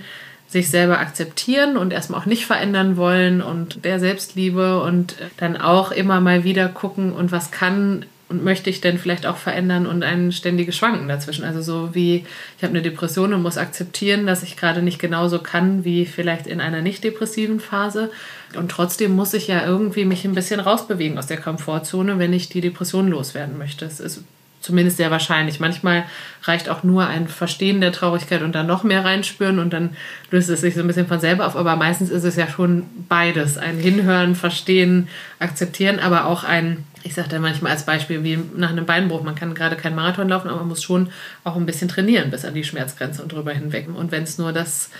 [0.48, 5.92] sich selber akzeptieren und erstmal auch nicht verändern wollen und der Selbstliebe und dann auch
[5.92, 10.02] immer mal wieder gucken und was kann und möchte ich denn vielleicht auch verändern und
[10.02, 11.44] ein ständiges Schwanken dazwischen.
[11.44, 12.26] Also so wie
[12.56, 16.46] ich habe eine Depression und muss akzeptieren, dass ich gerade nicht genauso kann wie vielleicht
[16.46, 18.10] in einer nicht depressiven Phase.
[18.54, 22.48] Und trotzdem muss ich ja irgendwie mich ein bisschen rausbewegen aus der Komfortzone, wenn ich
[22.48, 23.86] die Depression loswerden möchte.
[23.86, 24.22] Es ist
[24.60, 25.60] zumindest sehr wahrscheinlich.
[25.60, 26.04] Manchmal
[26.42, 29.96] reicht auch nur ein Verstehen der Traurigkeit und dann noch mehr reinspüren und dann
[30.30, 31.56] löst es sich so ein bisschen von selber auf.
[31.56, 33.58] Aber meistens ist es ja schon beides.
[33.58, 38.70] Ein Hinhören, Verstehen, Akzeptieren, aber auch ein ich sage da manchmal als Beispiel wie nach
[38.70, 41.10] einem Beinbruch, man kann gerade keinen Marathon laufen, aber man muss schon
[41.44, 43.88] auch ein bisschen trainieren bis an die Schmerzgrenze und drüber hinweg.
[43.94, 44.90] Und wenn es nur das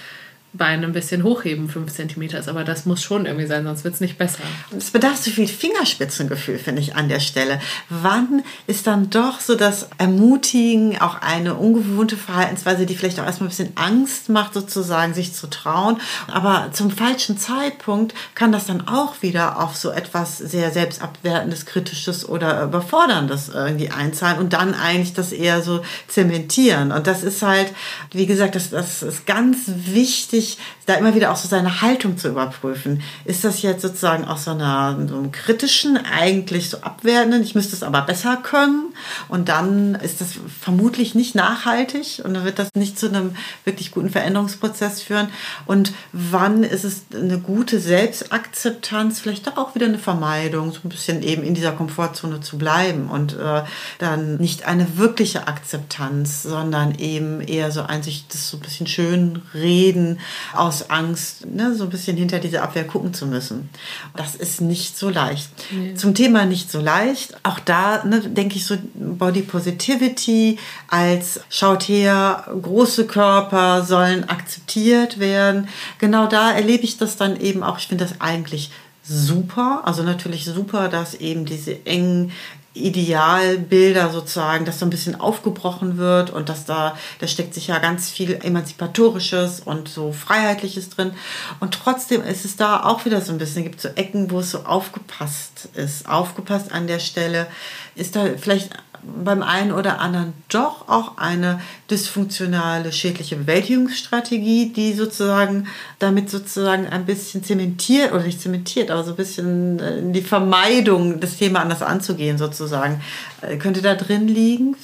[0.55, 2.49] Bein ein bisschen hochheben, 5 cm ist.
[2.49, 4.43] Aber das muss schon irgendwie sein, sonst wird es nicht besser.
[4.77, 7.61] Es bedarf so viel Fingerspitzengefühl, finde ich, an der Stelle.
[7.91, 13.49] Wann ist dann doch so das Ermutigen, auch eine ungewohnte Verhaltensweise, die vielleicht auch erstmal
[13.49, 16.01] ein bisschen Angst macht, sozusagen, sich zu trauen.
[16.27, 22.29] Aber zum falschen Zeitpunkt kann das dann auch wieder auf so etwas sehr selbstabwertendes, kritisches
[22.29, 26.93] oder überforderndes irgendwie einzahlen und dann eigentlich das eher so zementieren.
[26.93, 27.73] Und das ist halt,
[28.13, 32.17] wie gesagt, das, das ist ganz wichtig, wichtig, da immer wieder auch so seine Haltung
[32.17, 33.03] zu überprüfen.
[33.27, 37.77] Ist das jetzt sozusagen aus so einer so einem kritischen, eigentlich so abwertenden, ich müsste
[37.77, 38.95] es aber besser können
[39.29, 40.29] und dann ist das
[40.61, 45.29] vermutlich nicht nachhaltig und dann wird das nicht zu einem wirklich guten Veränderungsprozess führen.
[45.67, 50.89] Und wann ist es eine gute Selbstakzeptanz, vielleicht doch auch wieder eine Vermeidung, so ein
[50.89, 53.63] bisschen eben in dieser Komfortzone zu bleiben und äh,
[53.99, 58.87] dann nicht eine wirkliche Akzeptanz, sondern eben eher so ein sich das so ein bisschen
[58.87, 60.19] schön reden
[60.55, 63.69] aus Angst, ne, so ein bisschen hinter diese Abwehr gucken zu müssen.
[64.17, 65.51] Das ist nicht so leicht.
[65.71, 65.95] Nee.
[65.95, 70.59] Zum Thema nicht so leicht, auch da ne, denke ich so Body Positivity
[70.89, 75.69] als schaut her, große Körper sollen akzeptiert werden.
[75.99, 77.79] Genau da erlebe ich das dann eben auch.
[77.79, 78.71] Ich finde das eigentlich
[79.09, 79.83] super.
[79.85, 82.33] Also natürlich super, dass eben diese engen
[82.75, 87.79] Idealbilder sozusagen, dass so ein bisschen aufgebrochen wird und dass da, da steckt sich ja
[87.79, 91.13] ganz viel Emanzipatorisches und so Freiheitliches drin.
[91.61, 94.51] Und trotzdem ist es da auch wieder so ein bisschen, gibt so Ecken, wo es
[94.51, 96.09] so aufgepasst ist.
[96.09, 97.47] Aufgepasst an der Stelle.
[97.95, 98.71] Ist da vielleicht
[99.03, 105.67] beim einen oder anderen doch auch eine dysfunktionale schädliche Bewältigungsstrategie, die sozusagen
[105.99, 111.21] damit sozusagen ein bisschen zementiert oder nicht zementiert, aber so ein bisschen äh, die Vermeidung,
[111.21, 113.01] das Thema anders anzugehen sozusagen,
[113.43, 114.77] äh, könnte da drin liegen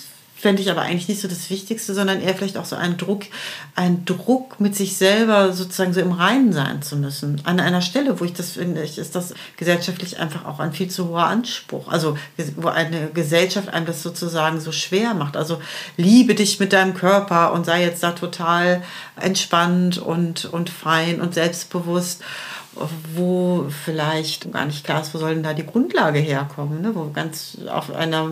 [0.44, 3.22] fände ich aber eigentlich nicht so das Wichtigste, sondern eher vielleicht auch so ein Druck,
[3.76, 7.40] ein Druck mit sich selber sozusagen so im Reinen sein zu müssen.
[7.44, 11.08] An einer Stelle, wo ich das finde, ist das gesellschaftlich einfach auch ein viel zu
[11.08, 11.88] hoher Anspruch.
[11.88, 12.18] Also
[12.56, 15.38] wo eine Gesellschaft einem das sozusagen so schwer macht.
[15.38, 15.62] Also
[15.96, 18.82] liebe dich mit deinem Körper und sei jetzt da total
[19.18, 22.22] entspannt und, und fein und selbstbewusst
[23.14, 26.94] wo vielleicht gar nicht klar ist, wo soll denn da die Grundlage herkommen, ne?
[26.94, 28.28] wo ganz auf einer,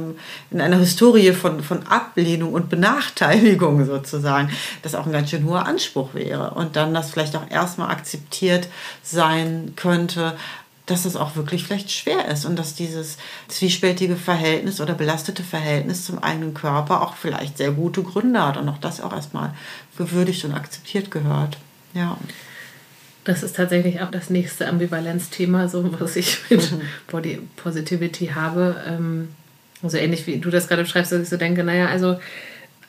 [0.50, 4.50] in einer Historie von, von Ablehnung und Benachteiligung sozusagen,
[4.82, 6.50] das auch ein ganz schön hoher Anspruch wäre.
[6.50, 8.68] Und dann das vielleicht auch erstmal akzeptiert
[9.02, 10.34] sein könnte,
[10.86, 13.16] dass es auch wirklich vielleicht schwer ist und dass dieses
[13.48, 18.68] zwiespältige Verhältnis oder belastete Verhältnis zum eigenen Körper auch vielleicht sehr gute Gründe hat und
[18.68, 19.54] auch das auch erstmal
[19.96, 21.56] gewürdigt und akzeptiert gehört.
[21.94, 22.16] Ja.
[23.24, 26.80] Das ist tatsächlich auch das nächste Ambivalenzthema, so was ich mit mhm.
[27.06, 28.76] Body Positivity habe.
[28.88, 29.28] Ähm,
[29.82, 32.18] so ähnlich wie du das gerade beschreibst, dass ich so denke, naja, also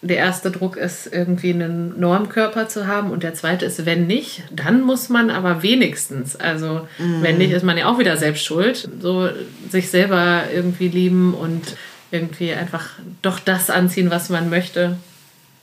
[0.03, 4.43] der erste Druck ist irgendwie einen Normkörper zu haben und der zweite ist, wenn nicht,
[4.51, 7.21] dann muss man aber wenigstens, also mhm.
[7.21, 9.29] wenn nicht, ist man ja auch wieder selbst schuld, so
[9.69, 11.77] sich selber irgendwie lieben und
[12.11, 12.89] irgendwie einfach
[13.21, 14.97] doch das anziehen, was man möchte,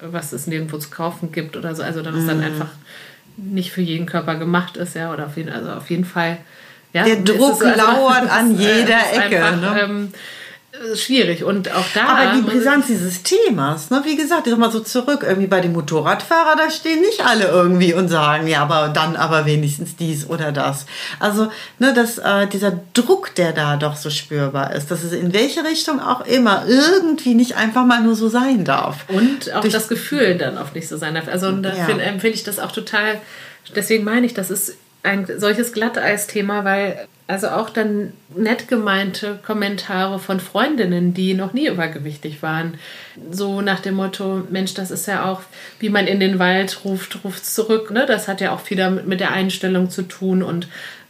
[0.00, 1.82] was es nirgendwo zu kaufen gibt oder so.
[1.82, 2.44] Also dann ist dann mhm.
[2.44, 2.70] einfach
[3.42, 6.38] nicht für jeden Körper gemacht ist, ja, oder auf jeden, also auf jeden Fall.
[6.92, 9.44] Ja, der Druck so, also, lauert an jeder Ecke.
[9.44, 9.80] Einfach, ne?
[9.82, 10.12] ähm,
[10.94, 12.06] schwierig und auch da.
[12.06, 15.72] Aber die Brisanz dieses Themas, ne, wie gesagt, ich mal so zurück, irgendwie bei den
[15.72, 20.52] Motorradfahrern, da stehen nicht alle irgendwie und sagen, ja, aber dann aber wenigstens dies oder
[20.52, 20.86] das.
[21.18, 25.32] Also, ne, dass äh, dieser Druck, der da doch so spürbar ist, dass es in
[25.32, 29.04] welche Richtung auch immer irgendwie nicht einfach mal nur so sein darf.
[29.08, 31.28] Und auch Durch, das Gefühl dann oft nicht so sein darf.
[31.28, 31.84] Also, da ja.
[31.84, 33.20] finde find ich das auch total,
[33.74, 40.18] deswegen meine ich, das ist ein solches Glatteis-Thema, weil also auch dann nett gemeinte Kommentare
[40.18, 42.74] von Freundinnen, die noch nie übergewichtig waren.
[43.30, 45.42] So nach dem Motto, Mensch, das ist ja auch,
[45.78, 47.90] wie man in den Wald ruft, ruft zurück.
[47.90, 48.04] Ne?
[48.06, 50.66] Das hat ja auch viel damit mit der Einstellung zu tun und,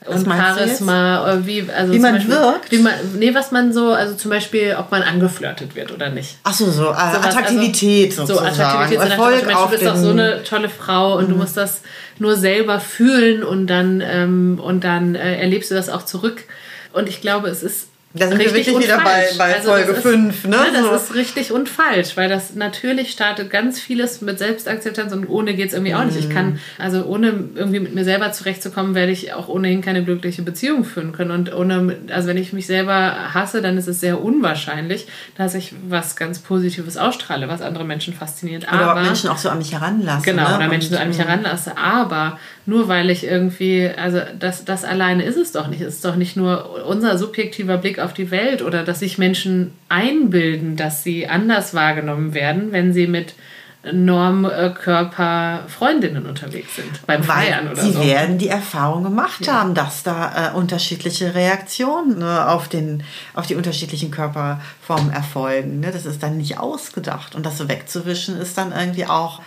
[0.06, 1.32] und Charisma.
[1.32, 2.70] Äh, wie, also wie man Beispiel, wirkt?
[2.70, 6.36] Wie man, nee, was man so, also zum Beispiel, ob man angeflirtet wird oder nicht.
[6.44, 8.54] Ach so, so, äh, Attraktivität also, sozusagen.
[8.54, 9.10] So, Attraktivität.
[9.10, 11.32] Erfolg so Mensch, du bist doch so eine tolle Frau und mhm.
[11.32, 11.82] du musst das
[12.20, 16.44] nur selber fühlen und dann, ähm, und dann äh, erlebst du das auch zurück.
[16.92, 20.48] Und ich glaube, es ist da sind wir wirklich wieder bei, bei also Folge 5.
[20.48, 20.56] Ne?
[20.56, 20.94] Ja, das so.
[20.94, 25.68] ist richtig und falsch, weil das natürlich startet ganz vieles mit Selbstakzeptanz und ohne geht
[25.68, 26.18] es irgendwie auch nicht.
[26.18, 26.58] Ich kann, mhm.
[26.76, 31.12] also ohne irgendwie mit mir selber zurechtzukommen, werde ich auch ohnehin keine glückliche Beziehung führen
[31.12, 31.30] können.
[31.30, 35.06] Und ohne, also wenn ich mich selber hasse, dann ist es sehr unwahrscheinlich,
[35.36, 38.64] dass ich was ganz Positives ausstrahle, was andere Menschen fasziniert.
[38.64, 40.24] Oder aber, Menschen auch so an mich heranlasse.
[40.24, 40.56] Genau, ne?
[40.56, 41.22] oder Menschen so an mich mhm.
[41.22, 41.78] heranlasse.
[41.78, 45.80] Aber nur weil ich irgendwie, also das, das alleine ist es doch nicht.
[45.80, 49.72] Es ist doch nicht nur unser subjektiver Blick auf die Welt oder dass sich Menschen
[49.88, 53.34] einbilden, dass sie anders wahrgenommen werden, wenn sie mit
[53.82, 58.02] Normkörper Freundinnen unterwegs sind beim Weil Feiern oder sie so.
[58.02, 59.54] Sie werden die Erfahrung gemacht ja.
[59.54, 65.80] haben, dass da äh, unterschiedliche Reaktionen ne, auf, den, auf die unterschiedlichen Körperformen erfolgen.
[65.80, 65.92] Ne?
[65.92, 69.40] Das ist dann nicht ausgedacht und das so wegzuwischen ist dann irgendwie auch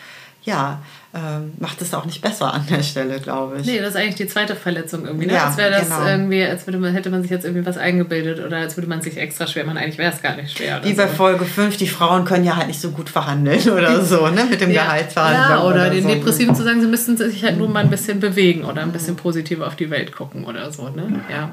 [0.46, 0.82] ja,
[1.16, 3.68] ähm, macht es auch nicht besser an der Stelle, glaube ich.
[3.68, 5.28] Nee, das ist eigentlich die zweite Verletzung irgendwie.
[5.28, 5.34] Ne?
[5.34, 6.06] Ja, als wäre das genau.
[6.06, 9.02] irgendwie, als würde man, hätte man sich jetzt irgendwie was eingebildet oder als würde man
[9.02, 9.78] sich extra schwer machen.
[9.78, 10.82] Eigentlich wäre es gar nicht schwer.
[10.84, 10.98] Wie so.
[10.98, 14.46] bei Folge 5, die Frauen können ja halt nicht so gut verhandeln oder so, ne?
[14.50, 14.86] Mit dem ja.
[14.86, 15.50] Gehaltsverhandlung.
[15.50, 16.10] Ja, oder, oder den so.
[16.10, 19.16] Depressiven zu sagen, sie müssten sich halt nur mal ein bisschen bewegen oder ein bisschen
[19.16, 21.22] positiver auf die Welt gucken oder so, ne?
[21.30, 21.52] Ja.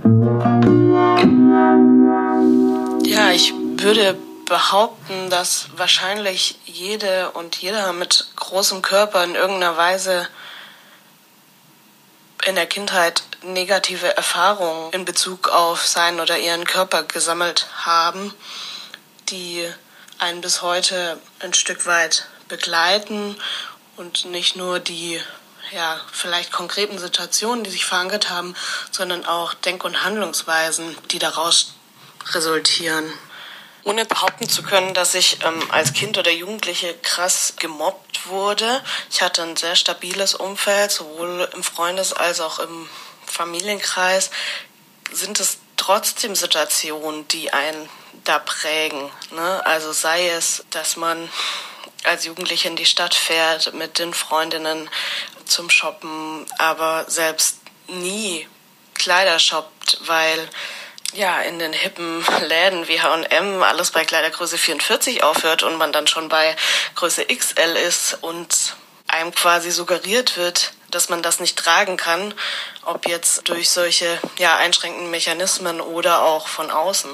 [3.05, 4.17] Ja, ich würde
[4.51, 10.29] behaupten, dass wahrscheinlich jede und jeder mit großem Körper in irgendeiner Weise
[12.45, 18.35] in der Kindheit negative Erfahrungen in Bezug auf seinen oder ihren Körper gesammelt haben,
[19.29, 19.73] die
[20.19, 23.37] einen bis heute ein Stück weit begleiten
[23.97, 25.23] und nicht nur die
[25.71, 28.57] ja, vielleicht konkreten Situationen, die sich verankert haben,
[28.91, 31.75] sondern auch Denk- und Handlungsweisen, die daraus
[32.33, 33.13] resultieren
[33.85, 38.83] ohne behaupten zu können, dass ich ähm, als Kind oder Jugendliche krass gemobbt wurde.
[39.11, 42.89] Ich hatte ein sehr stabiles Umfeld, sowohl im Freundes- als auch im
[43.27, 44.31] Familienkreis.
[45.13, 47.89] Sind es trotzdem Situationen, die einen
[48.25, 49.11] da prägen?
[49.33, 49.67] Ne?
[49.67, 51.31] Also sei es, dass man
[52.05, 54.89] als Jugendliche in die Stadt fährt mit den Freundinnen
[55.45, 57.59] zum Shoppen, aber selbst
[57.89, 58.47] nie
[58.95, 60.49] Kleider shoppt, weil
[61.13, 66.07] ja, in den hippen Läden wie H&M alles bei Kleidergröße 44 aufhört und man dann
[66.07, 66.57] schon bei
[66.95, 72.35] Größe XL ist und einem quasi suggeriert wird, dass man das nicht tragen kann,
[72.85, 77.11] ob jetzt durch solche ja, einschränkenden Mechanismen oder auch von außen.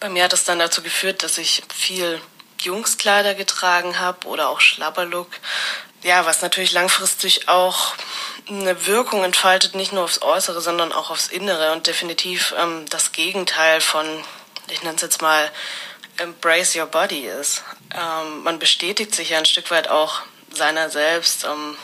[0.00, 2.20] Bei mir hat es dann dazu geführt, dass ich viel
[2.60, 5.28] Jungskleider getragen habe oder auch Schlabberlook.
[6.02, 7.94] Ja, was natürlich langfristig auch
[8.48, 13.12] eine Wirkung entfaltet, nicht nur aufs Äußere, sondern auch aufs Innere und definitiv ähm, das
[13.12, 14.06] Gegenteil von,
[14.68, 15.50] ich nenne es jetzt mal,
[16.18, 17.62] Embrace Your Body ist.
[17.94, 21.76] Ähm, man bestätigt sich ja ein Stück weit auch seiner selbst, ähm,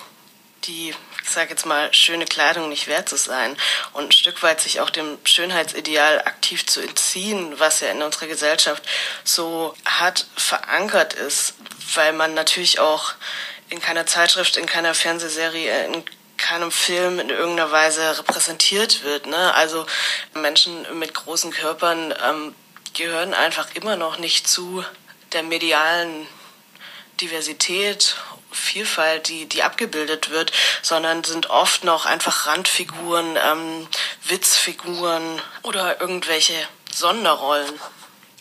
[0.65, 3.57] die, ich sage jetzt mal, schöne Kleidung nicht wert zu sein
[3.93, 8.27] und ein Stück weit sich auch dem Schönheitsideal aktiv zu entziehen, was ja in unserer
[8.27, 8.83] Gesellschaft
[9.25, 11.55] so hart verankert ist,
[11.95, 13.13] weil man natürlich auch
[13.71, 16.05] in keiner Zeitschrift, in keiner Fernsehserie, in
[16.39, 19.27] keinem Film in irgendeiner Weise repräsentiert wird.
[19.27, 19.55] Ne?
[19.55, 19.87] Also
[20.35, 22.55] Menschen mit großen Körpern ähm,
[22.95, 24.85] gehören einfach immer noch nicht zu
[25.33, 26.27] der medialen
[27.21, 28.17] Diversität,
[28.51, 33.87] Vielfalt, die, die abgebildet wird, sondern sind oft noch einfach Randfiguren, ähm,
[34.25, 36.55] Witzfiguren oder irgendwelche
[36.91, 37.79] Sonderrollen.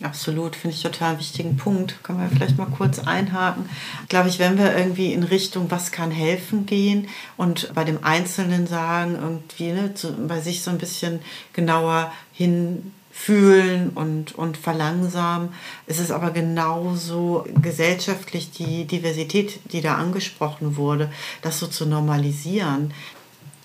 [0.03, 2.03] Absolut, finde ich total wichtigen Punkt.
[2.03, 3.67] Können wir vielleicht mal kurz einhaken.
[4.09, 8.67] Glaube ich, wenn wir irgendwie in Richtung was kann helfen gehen und bei dem Einzelnen
[8.67, 11.19] sagen, irgendwie ne, zu, bei sich so ein bisschen
[11.53, 15.49] genauer hinfühlen und, und verlangsamen,
[15.87, 22.93] ist es aber genauso gesellschaftlich die Diversität, die da angesprochen wurde, das so zu normalisieren.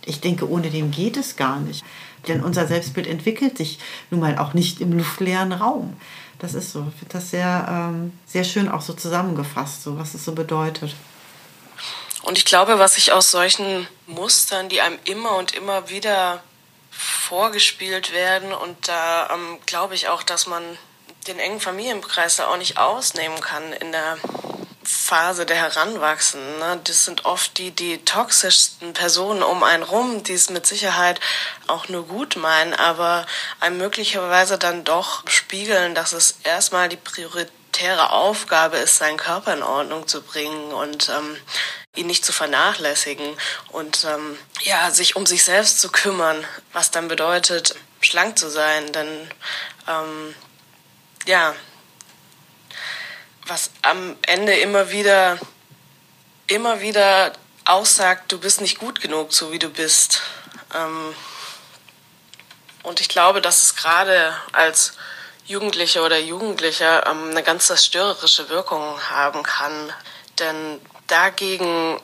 [0.07, 1.85] Ich denke, ohne dem geht es gar nicht.
[2.29, 3.79] Denn unser Selbstbild entwickelt sich
[4.11, 5.95] nun mal auch nicht im luftleeren Raum.
[6.43, 6.85] Das ist so.
[6.93, 10.95] Ich finde das sehr, ähm, sehr schön auch so zusammengefasst, so was es so bedeutet.
[12.23, 16.43] Und ich glaube, was sich aus solchen Mustern, die einem immer und immer wieder
[16.91, 20.63] vorgespielt werden, und da ähm, glaube ich auch, dass man
[21.29, 24.19] den engen Familienkreis da auch nicht ausnehmen kann in der
[24.85, 26.59] Phase der Heranwachsenden.
[26.59, 26.81] Ne?
[26.85, 31.21] Das sind oft die, die toxischsten Personen um einen rum, die es mit Sicherheit
[31.67, 33.27] auch nur gut meinen, aber
[33.61, 39.63] einem möglicherweise dann doch spiegeln, dass es erstmal die prioritäre Aufgabe ist, seinen Körper in
[39.63, 41.37] Ordnung zu bringen und ähm,
[41.95, 43.37] ihn nicht zu vernachlässigen
[43.69, 48.93] und ähm, ja, sich um sich selbst zu kümmern, was dann bedeutet, schlank zu sein,
[48.93, 49.31] denn
[49.89, 50.35] ähm,
[51.27, 51.55] ja,
[53.53, 55.39] was am Ende immer wieder,
[56.47, 57.35] immer wieder
[57.67, 60.23] aussagt, du bist nicht gut genug, so wie du bist.
[60.75, 61.15] Ähm,
[62.83, 64.95] und ich glaube, dass es gerade als
[65.45, 69.93] Jugendliche oder Jugendlicher ähm, eine ganz zerstörerische Wirkung haben kann.
[70.39, 72.01] Denn dagegen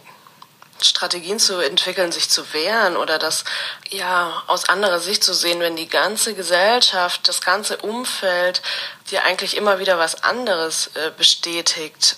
[0.80, 3.44] Strategien zu entwickeln, sich zu wehren oder das
[3.90, 8.62] ja aus anderer Sicht zu sehen, wenn die ganze Gesellschaft, das ganze Umfeld
[9.10, 12.16] dir eigentlich immer wieder was anderes äh, bestätigt,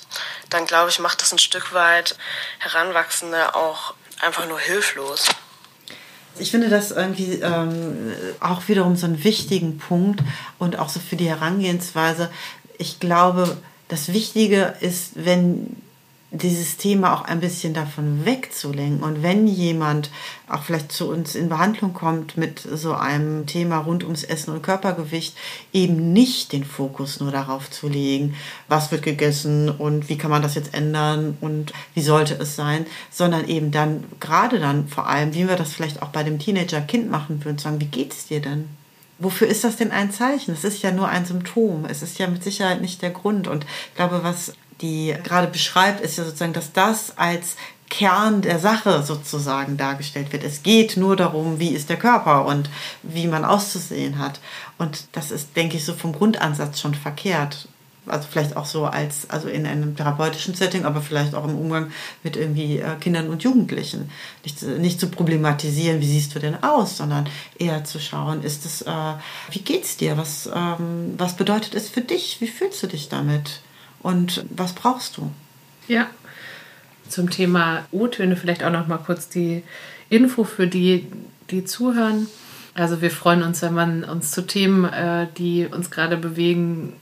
[0.51, 2.17] dann glaube ich, macht das ein Stück weit
[2.59, 5.29] Heranwachsende auch einfach nur hilflos.
[6.39, 10.21] Ich finde das irgendwie ähm, auch wiederum so einen wichtigen Punkt
[10.59, 12.31] und auch so für die Herangehensweise.
[12.79, 13.57] Ich glaube,
[13.89, 15.77] das Wichtige ist, wenn
[16.33, 19.03] dieses Thema auch ein bisschen davon wegzulenken.
[19.03, 20.11] Und wenn jemand
[20.49, 24.63] auch vielleicht zu uns in Behandlung kommt mit so einem Thema rund ums Essen und
[24.63, 25.37] Körpergewicht,
[25.73, 28.37] eben nicht den Fokus nur darauf zu legen,
[28.69, 32.87] was wird gegessen und wie kann man das jetzt ändern und wie sollte es sein,
[33.11, 37.11] sondern eben dann, gerade dann vor allem, wie wir das vielleicht auch bei dem Teenager-Kind
[37.11, 38.69] machen würden, sagen, wie geht es dir denn?
[39.23, 40.55] wofür ist das denn ein Zeichen?
[40.55, 41.85] Es ist ja nur ein Symptom.
[41.85, 43.49] Es ist ja mit Sicherheit nicht der Grund.
[43.49, 47.57] Und ich glaube, was die gerade beschreibt, ist ja sozusagen, dass das als
[47.91, 50.45] Kern der Sache sozusagen dargestellt wird.
[50.45, 52.71] Es geht nur darum, wie ist der Körper und
[53.03, 54.41] wie man auszusehen hat.
[54.79, 57.69] Und das ist, denke ich, so vom Grundansatz schon verkehrt.
[58.07, 61.91] Also vielleicht auch so als, also in einem therapeutischen Setting, aber vielleicht auch im Umgang
[62.23, 64.11] mit irgendwie äh, Kindern und Jugendlichen.
[64.45, 67.29] Nicht, nicht zu problematisieren, wie siehst du denn aus, sondern
[67.59, 69.15] eher zu schauen, ist es, äh,
[69.51, 70.17] wie geht's dir?
[70.17, 72.41] Was, ähm, was bedeutet es für dich?
[72.41, 73.61] Wie fühlst du dich damit?
[74.03, 75.31] Und was brauchst du?
[75.89, 76.07] Ja.
[77.09, 79.63] Zum Thema O-Töne vielleicht auch noch mal kurz die
[80.09, 81.07] Info für die,
[81.51, 82.29] die zuhören.
[82.75, 86.95] Also wir freuen uns, wenn man uns zu Themen, äh, die uns gerade bewegen,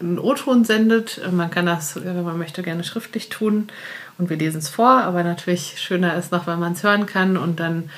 [0.00, 1.20] einen O-Ton sendet.
[1.30, 3.68] Man kann das, wenn man möchte, gerne schriftlich tun
[4.18, 5.02] und wir lesen es vor.
[5.02, 7.90] Aber natürlich schöner ist noch, wenn man es hören kann und dann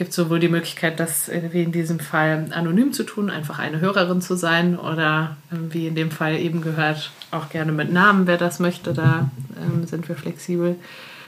[0.00, 4.22] gibt sowohl die Möglichkeit, das wie in diesem Fall anonym zu tun, einfach eine Hörerin
[4.22, 8.38] zu sein oder ähm, wie in dem Fall eben gehört, auch gerne mit Namen, wer
[8.38, 8.94] das möchte.
[8.94, 9.30] Da
[9.60, 10.76] ähm, sind wir flexibel.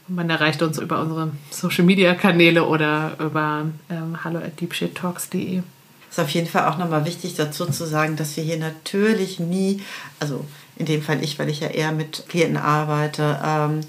[0.09, 5.61] Man erreicht uns über unsere Social Media Kanäle oder über ähm, hallo at deepshittalks.de.
[6.11, 9.83] Ist auf jeden Fall auch nochmal wichtig dazu zu sagen, dass wir hier natürlich nie,
[10.19, 10.47] also
[10.77, 13.81] in dem Fall ich, weil ich ja eher mit Klienten arbeite, ähm,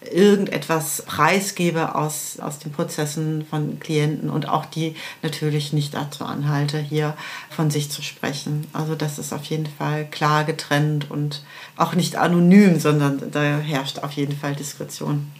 [0.00, 6.78] irgendetwas preisgebe aus, aus den Prozessen von Klienten und auch die natürlich nicht dazu anhalte,
[6.78, 7.14] hier
[7.50, 8.66] von sich zu sprechen.
[8.72, 11.42] Also das ist auf jeden Fall klar getrennt und
[11.76, 15.30] auch nicht anonym, sondern da herrscht auf jeden Fall Diskretion.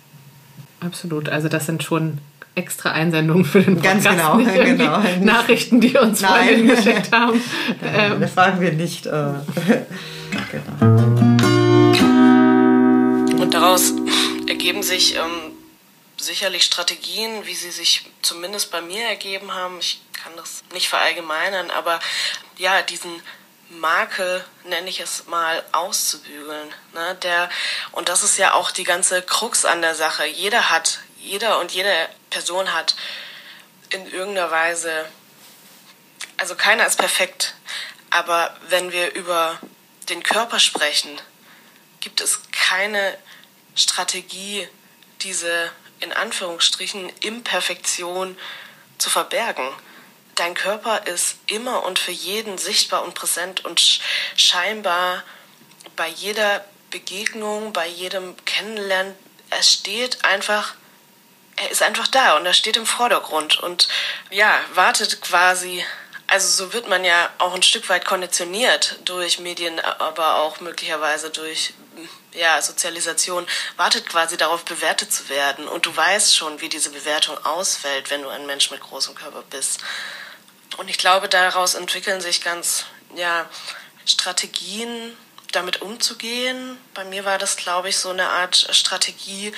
[0.80, 2.18] Absolut, also das sind schon
[2.54, 4.04] extra Einsendungen für den Podcast.
[4.04, 5.00] Ganz genau, nicht genau.
[5.20, 6.66] Nachrichten, die uns Nein.
[6.66, 7.40] geschickt haben.
[7.80, 8.20] Nein, ähm.
[8.20, 9.06] Das fragen wir nicht.
[9.06, 9.10] Äh,
[10.80, 10.96] genau.
[13.40, 13.94] Und daraus
[14.48, 15.56] ergeben sich ähm,
[16.16, 19.78] sicherlich Strategien, wie sie sich zumindest bei mir ergeben haben.
[19.78, 22.00] Ich kann das nicht verallgemeinern, aber
[22.56, 23.22] ja, diesen
[23.70, 26.72] Makel, nenne ich es mal, auszubügeln.
[26.94, 27.16] Ne?
[27.22, 27.50] Der,
[27.92, 30.26] und das ist ja auch die ganze Krux an der Sache.
[30.26, 32.96] Jeder hat, jeder und jede Person hat
[33.90, 35.06] in irgendeiner Weise,
[36.36, 37.54] also keiner ist perfekt,
[38.10, 39.58] aber wenn wir über
[40.08, 41.20] den Körper sprechen,
[42.00, 43.18] gibt es keine
[43.78, 44.68] Strategie,
[45.22, 45.70] diese
[46.00, 48.36] in Anführungsstrichen Imperfektion
[48.98, 49.68] zu verbergen.
[50.34, 54.00] Dein Körper ist immer und für jeden sichtbar und präsent und
[54.36, 55.24] scheinbar
[55.96, 59.14] bei jeder Begegnung, bei jedem Kennenlernen,
[59.50, 60.74] er steht einfach,
[61.56, 63.88] er ist einfach da und er steht im Vordergrund und
[64.30, 65.84] ja, wartet quasi
[66.28, 71.30] also so wird man ja auch ein Stück weit konditioniert durch Medien, aber auch möglicherweise
[71.30, 71.72] durch
[72.32, 75.66] ja, Sozialisation, wartet quasi darauf, bewertet zu werden.
[75.68, 79.42] Und du weißt schon, wie diese Bewertung ausfällt, wenn du ein Mensch mit großem Körper
[79.50, 79.80] bist.
[80.76, 83.48] Und ich glaube, daraus entwickeln sich ganz ja,
[84.04, 85.16] Strategien,
[85.52, 86.78] damit umzugehen.
[86.94, 89.52] Bei mir war das, glaube ich, so eine Art Strategie,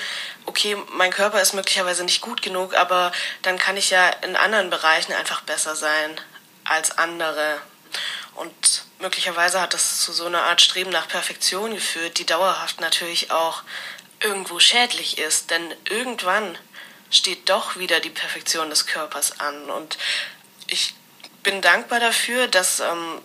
[0.46, 3.12] okay, mein Körper ist möglicherweise nicht gut genug, aber
[3.42, 6.20] dann kann ich ja in anderen Bereichen einfach besser sein
[6.64, 7.60] als andere.
[8.34, 13.30] Und möglicherweise hat das zu so einer Art Streben nach Perfektion geführt, die dauerhaft natürlich
[13.30, 13.62] auch
[14.20, 15.50] irgendwo schädlich ist.
[15.50, 16.58] Denn irgendwann
[17.10, 19.70] steht doch wieder die Perfektion des Körpers an.
[19.70, 19.98] Und
[20.66, 20.94] ich
[21.42, 23.20] bin dankbar dafür, dass ähm,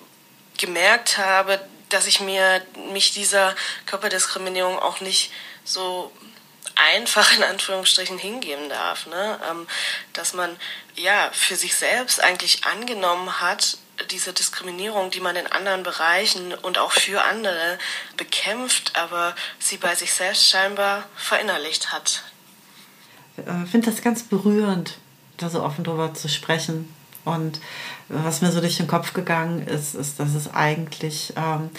[0.57, 1.59] gemerkt habe,
[1.89, 3.55] dass ich mir mich dieser
[3.86, 5.32] Körperdiskriminierung auch nicht
[5.63, 6.11] so
[6.76, 9.05] einfach in Anführungsstrichen hingeben darf.
[9.07, 9.39] Ne?
[9.49, 9.67] Ähm,
[10.13, 10.57] dass man
[10.95, 13.78] ja für sich selbst eigentlich angenommen hat,
[14.12, 17.78] diese Diskriminierung, die man in anderen Bereichen und auch für andere
[18.18, 22.24] bekämpft, aber sie bei sich selbst scheinbar verinnerlicht hat.
[23.38, 24.98] Ich äh, finde das ganz berührend,
[25.38, 26.93] da so offen drüber zu sprechen.
[27.26, 27.60] Und
[28.08, 31.72] was mir so durch den Kopf gegangen ist, ist, dass es eigentlich ähm,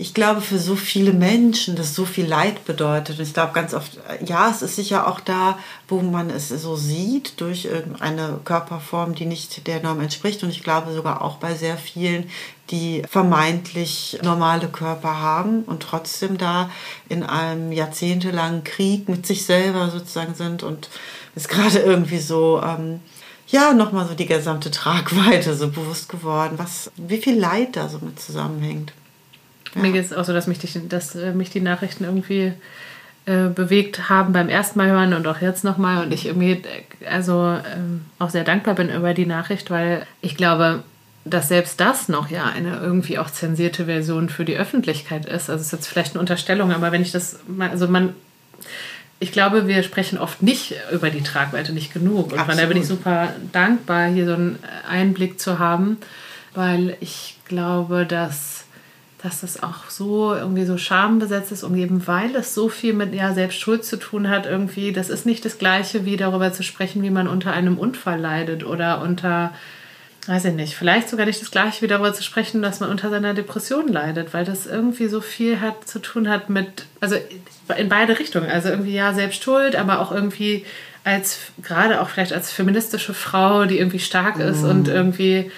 [0.00, 3.18] ich glaube, für so viele Menschen das so viel Leid bedeutet.
[3.18, 6.76] Und ich glaube ganz oft, ja, es ist sicher auch da, wo man es so
[6.76, 10.44] sieht, durch irgendeine Körperform, die nicht der Norm entspricht.
[10.44, 12.30] Und ich glaube sogar auch bei sehr vielen,
[12.70, 16.70] die vermeintlich normale Körper haben und trotzdem da
[17.08, 20.90] in einem jahrzehntelangen Krieg mit sich selber sozusagen sind und
[21.34, 23.00] ist gerade irgendwie so, ähm,
[23.48, 27.98] ja, nochmal so die gesamte Tragweite so bewusst geworden, was, wie viel Leid da so
[27.98, 28.92] mit zusammenhängt.
[29.74, 29.82] Ja.
[29.82, 32.52] Mir geht es auch so, dass mich, die, dass äh, mich die Nachrichten irgendwie
[33.26, 36.02] äh, bewegt haben beim ersten Mal hören und auch jetzt nochmal.
[36.02, 36.62] Und ich irgendwie
[37.10, 40.82] also ähm, auch sehr dankbar bin über die Nachricht, weil ich glaube,
[41.24, 45.50] dass selbst das noch ja eine irgendwie auch zensierte Version für die Öffentlichkeit ist.
[45.50, 48.14] Also es ist jetzt vielleicht eine Unterstellung, aber wenn ich das also man,
[49.20, 52.32] ich glaube, wir sprechen oft nicht über die Tragweite nicht genug.
[52.32, 54.58] Und von daher bin ich super dankbar, hier so einen
[54.88, 55.98] Einblick zu haben,
[56.54, 58.64] weil ich glaube, dass
[59.22, 63.34] dass das auch so irgendwie so schambesetzt ist, umgeben, weil es so viel mit ja,
[63.34, 64.92] Selbstschuld zu tun hat irgendwie.
[64.92, 68.64] Das ist nicht das Gleiche, wie darüber zu sprechen, wie man unter einem Unfall leidet
[68.64, 69.52] oder unter,
[70.26, 73.10] weiß ich nicht, vielleicht sogar nicht das Gleiche, wie darüber zu sprechen, dass man unter
[73.10, 77.16] seiner Depression leidet, weil das irgendwie so viel hat zu tun hat mit, also
[77.76, 78.48] in beide Richtungen.
[78.48, 80.64] Also irgendwie ja, Selbstschuld, aber auch irgendwie
[81.02, 84.68] als, gerade auch vielleicht als feministische Frau, die irgendwie stark ist mm.
[84.68, 85.50] und irgendwie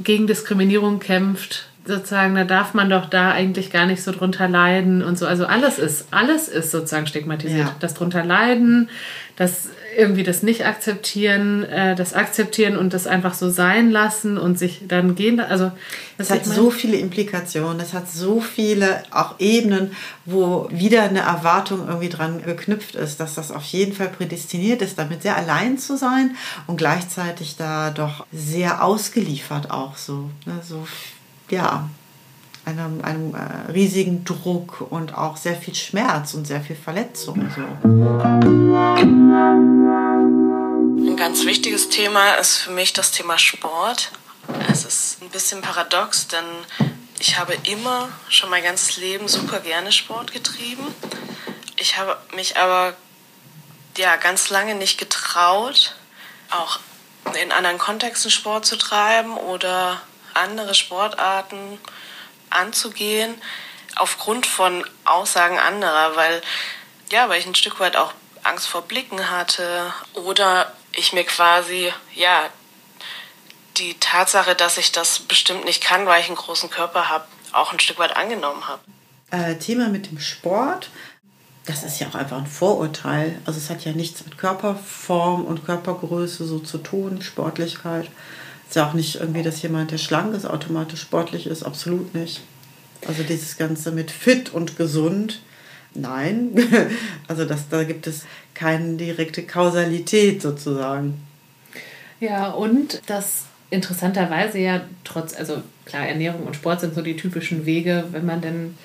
[0.00, 5.02] gegen Diskriminierung kämpft sozusagen, da darf man doch da eigentlich gar nicht so drunter leiden
[5.02, 5.26] und so.
[5.26, 7.66] Also alles ist, alles ist sozusagen stigmatisiert.
[7.66, 7.76] Ja.
[7.80, 8.88] Das drunter leiden,
[9.36, 14.58] das irgendwie das nicht akzeptieren, äh, das akzeptieren und das einfach so sein lassen und
[14.58, 15.40] sich dann gehen.
[15.40, 15.72] Also
[16.18, 19.92] das hat so viele Implikationen, es hat so viele auch Ebenen,
[20.24, 24.98] wo wieder eine Erwartung irgendwie dran geknüpft ist, dass das auf jeden Fall prädestiniert ist,
[24.98, 30.30] damit sehr allein zu sein und gleichzeitig da doch sehr ausgeliefert auch so.
[30.44, 30.86] Ne, so
[31.48, 31.88] ja,
[32.64, 37.50] einem, einem äh, riesigen Druck und auch sehr viel Schmerz und sehr viel Verletzung.
[37.54, 37.62] So.
[41.08, 44.10] Ein ganz wichtiges Thema ist für mich das Thema Sport.
[44.68, 46.44] Es ist ein bisschen paradox, denn
[47.18, 50.86] ich habe immer schon mein ganzes Leben super gerne Sport getrieben.
[51.76, 52.94] Ich habe mich aber
[53.96, 55.94] ja ganz lange nicht getraut,
[56.50, 56.80] auch
[57.40, 60.00] in anderen Kontexten Sport zu treiben oder
[60.36, 61.78] andere Sportarten
[62.50, 63.34] anzugehen,
[63.96, 66.42] aufgrund von Aussagen anderer, weil,
[67.10, 68.12] ja, weil ich ein Stück weit auch
[68.44, 72.48] Angst vor Blicken hatte oder ich mir quasi, ja,
[73.76, 77.72] die Tatsache, dass ich das bestimmt nicht kann, weil ich einen großen Körper habe, auch
[77.72, 78.80] ein Stück weit angenommen habe.
[79.30, 80.88] Äh, Thema mit dem Sport,
[81.66, 83.40] das ist ja auch einfach ein Vorurteil.
[83.44, 88.08] Also es hat ja nichts mit Körperform und Körpergröße so zu tun, Sportlichkeit.
[88.68, 91.62] Ist ja auch nicht irgendwie, dass jemand, der schlank ist, automatisch sportlich ist.
[91.62, 92.40] Absolut nicht.
[93.06, 95.40] Also dieses Ganze mit fit und gesund,
[95.94, 96.50] nein.
[97.28, 101.20] Also das, da gibt es keine direkte Kausalität sozusagen.
[102.20, 107.66] Ja, und das interessanterweise ja trotz, also klar, Ernährung und Sport sind so die typischen
[107.66, 108.76] Wege, wenn man denn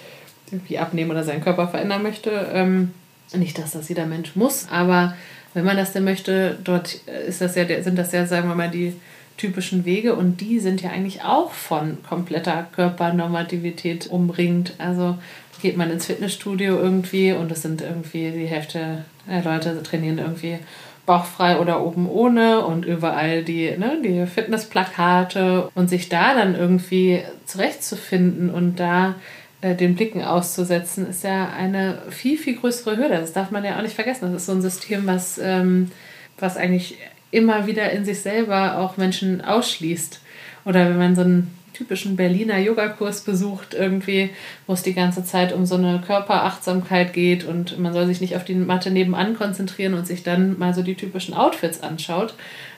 [0.51, 2.29] irgendwie abnehmen oder seinen Körper verändern möchte.
[2.53, 2.91] Ähm,
[3.33, 5.15] nicht, dass das jeder Mensch muss, aber
[5.53, 6.95] wenn man das denn möchte, dort
[7.27, 8.93] ist das ja, sind das ja, sagen wir mal, die
[9.41, 14.75] typischen Wege und die sind ja eigentlich auch von kompletter Körpernormativität umringt.
[14.77, 15.17] Also
[15.61, 20.59] geht man ins Fitnessstudio irgendwie und es sind irgendwie die Hälfte der Leute trainieren irgendwie
[21.05, 27.23] bauchfrei oder oben ohne und überall die, ne, die Fitnessplakate und sich da dann irgendwie
[27.45, 29.15] zurechtzufinden und da
[29.61, 33.17] äh, den Blicken auszusetzen, ist ja eine viel, viel größere Hürde.
[33.17, 34.31] Das darf man ja auch nicht vergessen.
[34.31, 35.91] Das ist so ein System, was, ähm,
[36.39, 36.97] was eigentlich
[37.31, 40.21] immer wieder in sich selber auch Menschen ausschließt.
[40.65, 44.29] Oder wenn man so einen typischen Berliner Yogakurs besucht, irgendwie,
[44.67, 48.35] wo es die ganze Zeit um so eine Körperachtsamkeit geht und man soll sich nicht
[48.35, 52.35] auf die Matte nebenan konzentrieren und sich dann mal so die typischen Outfits anschaut.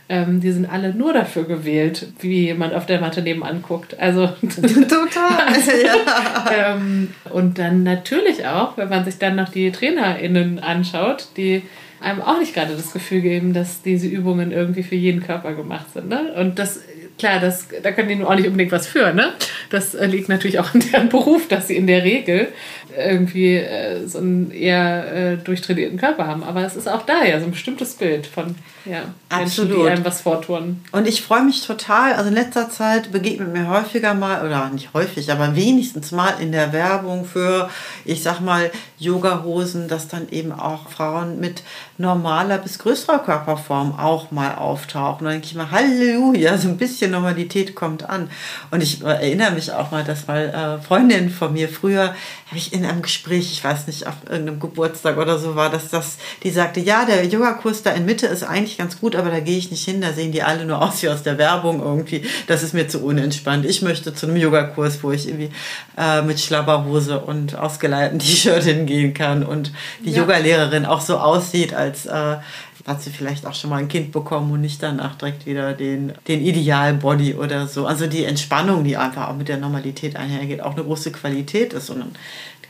[0.09, 3.99] Ähm, die sind alle nur dafür gewählt, wie jemand auf der Matte nebenan guckt.
[3.99, 5.53] Also total.
[5.83, 6.75] ja.
[6.75, 11.63] ähm, und dann natürlich auch, wenn man sich dann noch die TrainerInnen anschaut, die
[12.03, 15.87] einem auch nicht gerade das Gefühl geben, dass diese Übungen irgendwie für jeden Körper gemacht
[15.93, 16.09] sind.
[16.09, 16.33] Ne?
[16.33, 16.81] Und das,
[17.17, 19.13] klar, das, da können die nun auch nicht unbedingt was für.
[19.13, 19.33] Ne?
[19.69, 22.49] Das liegt natürlich auch in deren Beruf, dass sie in der Regel
[22.97, 26.43] irgendwie äh, so einen eher äh, durchtrainierten Körper haben.
[26.43, 30.03] Aber es ist auch da ja so ein bestimmtes Bild von ja, Menschen, die einem
[30.03, 30.81] was vortun.
[30.91, 32.13] Und ich freue mich total.
[32.13, 36.51] Also in letzter Zeit begegnet mir häufiger mal, oder nicht häufig, aber wenigstens mal in
[36.51, 37.69] der Werbung für,
[38.03, 41.63] ich sag mal, Yoga-Hosen, dass dann eben auch Frauen mit
[41.97, 45.19] normaler bis größerer Körperform auch mal auftauchen.
[45.19, 48.29] Und dann denke ich mal, Halleluja, so ein bisschen Normalität kommt an.
[48.71, 52.15] Und ich erinnere mich auch mal, dass mal äh, Freundinnen von mir früher,
[52.47, 55.89] habe ich in einem Gespräch, ich weiß nicht, auf irgendeinem Geburtstag oder so war, dass
[55.89, 59.39] das, die sagte, ja, der Yogakurs da in Mitte ist eigentlich ganz gut, aber da
[59.39, 62.23] gehe ich nicht hin, da sehen die alle nur aus wie aus der Werbung irgendwie.
[62.47, 63.65] Das ist mir zu unentspannt.
[63.65, 65.51] Ich möchte zu einem Yogakurs, wo ich irgendwie
[65.97, 69.71] äh, mit Schlabberhose und ausgeleierten T-Shirt hingehen kann und
[70.05, 70.21] die ja.
[70.21, 72.37] Yogalehrerin auch so aussieht, als äh,
[72.85, 76.13] hat sie vielleicht auch schon mal ein Kind bekommen und nicht danach direkt wieder den,
[76.27, 77.85] den Idealbody oder so.
[77.85, 81.89] Also die Entspannung, die einfach auch mit der Normalität einhergeht, auch eine große Qualität ist.
[81.89, 82.11] Und dann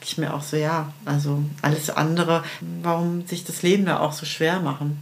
[0.03, 2.43] denke ich mir auch so, ja, also alles andere,
[2.81, 5.01] warum sich das Leben da auch so schwer machen?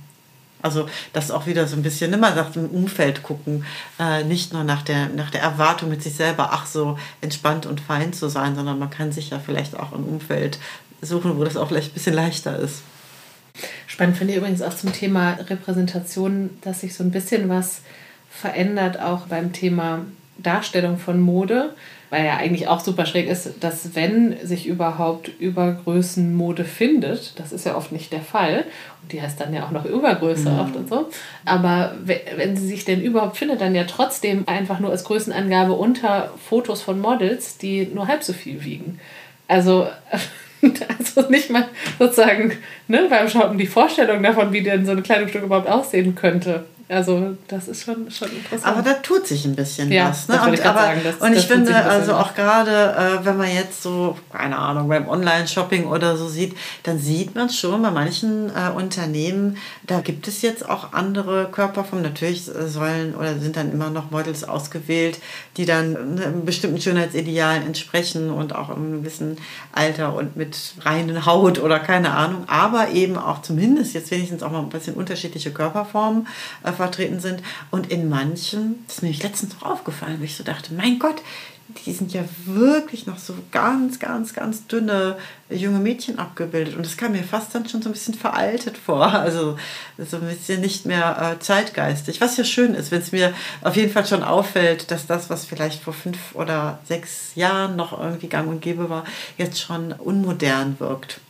[0.61, 3.65] Also das auch wieder so ein bisschen immer nach dem Umfeld gucken,
[3.99, 7.81] äh, nicht nur nach der, nach der Erwartung mit sich selber, ach so entspannt und
[7.81, 10.59] fein zu sein, sondern man kann sich ja vielleicht auch ein Umfeld
[11.01, 12.83] suchen, wo das auch vielleicht ein bisschen leichter ist.
[13.87, 17.81] Spannend finde ich übrigens auch zum Thema Repräsentation, dass sich so ein bisschen was
[18.29, 20.05] verändert, auch beim Thema
[20.37, 21.73] Darstellung von Mode
[22.11, 27.65] weil ja eigentlich auch super schräg ist, dass wenn sich überhaupt Übergrößenmode findet, das ist
[27.65, 28.65] ja oft nicht der Fall,
[29.01, 30.59] und die heißt dann ja auch noch Übergröße mhm.
[30.59, 31.09] oft und so,
[31.45, 36.33] aber wenn sie sich denn überhaupt findet, dann ja trotzdem einfach nur als Größenangabe unter
[36.47, 38.99] Fotos von Models, die nur halb so viel wiegen.
[39.47, 39.87] Also
[40.99, 42.53] also nicht mal sozusagen
[42.87, 46.65] ne, beim Shoppen die Vorstellung davon, wie denn so ein Kleidungsstück überhaupt aussehen könnte.
[46.91, 48.65] Also das ist schon, schon interessant.
[48.65, 50.27] Aber da tut sich ein bisschen ja, was.
[50.27, 50.35] Ne?
[50.35, 54.17] Und, aber, sagen, das, und ich finde, also auch gerade, äh, wenn man jetzt so,
[54.29, 59.55] keine Ahnung, beim Online-Shopping oder so sieht, dann sieht man schon bei manchen äh, Unternehmen,
[59.87, 62.03] da gibt es jetzt auch andere Körperformen.
[62.03, 65.19] Natürlich sollen oder sind dann immer noch Models ausgewählt,
[65.55, 69.37] die dann ne, bestimmten Schönheitsidealen entsprechen und auch im gewissen
[69.71, 72.43] Alter und mit reinen Haut oder keine Ahnung.
[72.47, 76.27] Aber eben auch zumindest jetzt wenigstens auch mal ein bisschen unterschiedliche Körperformen
[76.63, 77.43] äh, vertreten sind.
[77.69, 81.21] Und in manchen, das ist mir letztens noch aufgefallen, wo ich so dachte, mein Gott,
[81.85, 85.17] die sind ja wirklich noch so ganz, ganz, ganz dünne
[85.49, 86.75] junge Mädchen abgebildet.
[86.75, 89.11] Und das kam mir fast dann schon so ein bisschen veraltet vor.
[89.21, 89.57] Also
[89.97, 92.19] so ein bisschen nicht mehr äh, zeitgeistig.
[92.19, 95.45] Was ja schön ist, wenn es mir auf jeden Fall schon auffällt, dass das, was
[95.45, 99.05] vielleicht vor fünf oder sechs Jahren noch irgendwie gang und gäbe war,
[99.37, 101.21] jetzt schon unmodern wirkt.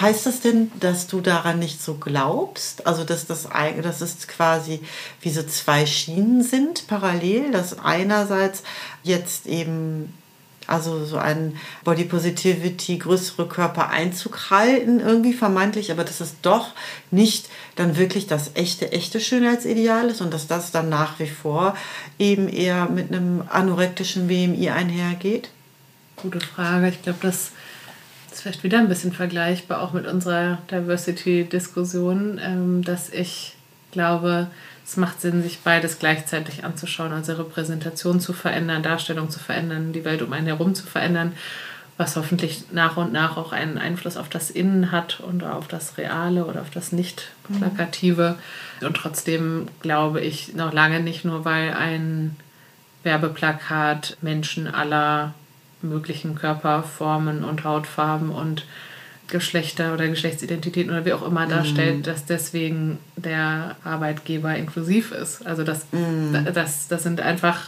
[0.00, 2.86] Heißt das denn, dass du daran nicht so glaubst?
[2.86, 4.80] Also, dass das, dass es quasi
[5.20, 8.62] wie so zwei Schienen sind parallel, dass einerseits
[9.02, 10.12] jetzt eben
[10.66, 16.68] also so ein Body Positivity, größere Körper Einzug halten, irgendwie vermeintlich, aber dass es doch
[17.10, 21.76] nicht dann wirklich das echte, echte Schönheitsideal ist und dass das dann nach wie vor
[22.18, 25.50] eben eher mit einem anorektischen BMI einhergeht?
[26.16, 26.88] Gute Frage.
[26.88, 27.52] Ich glaube, das ist
[28.44, 33.54] vielleicht wieder ein bisschen vergleichbar auch mit unserer Diversity-Diskussion, ähm, dass ich
[33.90, 34.48] glaube,
[34.84, 40.04] es macht Sinn, sich beides gleichzeitig anzuschauen, also Repräsentation zu verändern, Darstellung zu verändern, die
[40.04, 41.32] Welt um einen herum zu verändern,
[41.96, 45.96] was hoffentlich nach und nach auch einen Einfluss auf das Innen hat und auf das
[45.96, 48.36] Reale oder auf das Nicht-Plakative.
[48.82, 52.36] Und trotzdem glaube ich noch lange nicht nur, weil ein
[53.04, 55.32] Werbeplakat Menschen aller
[55.88, 58.64] möglichen Körperformen und Hautfarben und
[59.28, 62.02] Geschlechter oder Geschlechtsidentitäten oder wie auch immer darstellt, mm.
[62.02, 65.46] dass deswegen der Arbeitgeber inklusiv ist.
[65.46, 66.52] Also das, mm.
[66.52, 67.58] das, das sind einfach,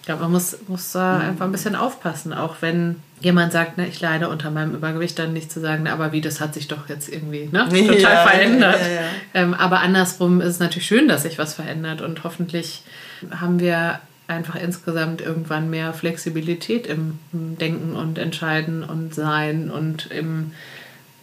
[0.00, 1.20] ich glaube, man muss, muss da mm.
[1.22, 5.32] einfach ein bisschen aufpassen, auch wenn jemand sagt, ne, ich leide unter meinem Übergewicht, dann
[5.32, 8.26] nicht zu sagen, ne, aber wie, das hat sich doch jetzt irgendwie ne, total ja,
[8.26, 8.80] verändert.
[8.80, 12.82] Ja, ja, ähm, aber andersrum ist es natürlich schön, dass sich was verändert und hoffentlich
[13.30, 20.52] haben wir einfach insgesamt irgendwann mehr Flexibilität im, Denken und Entscheiden und Sein und im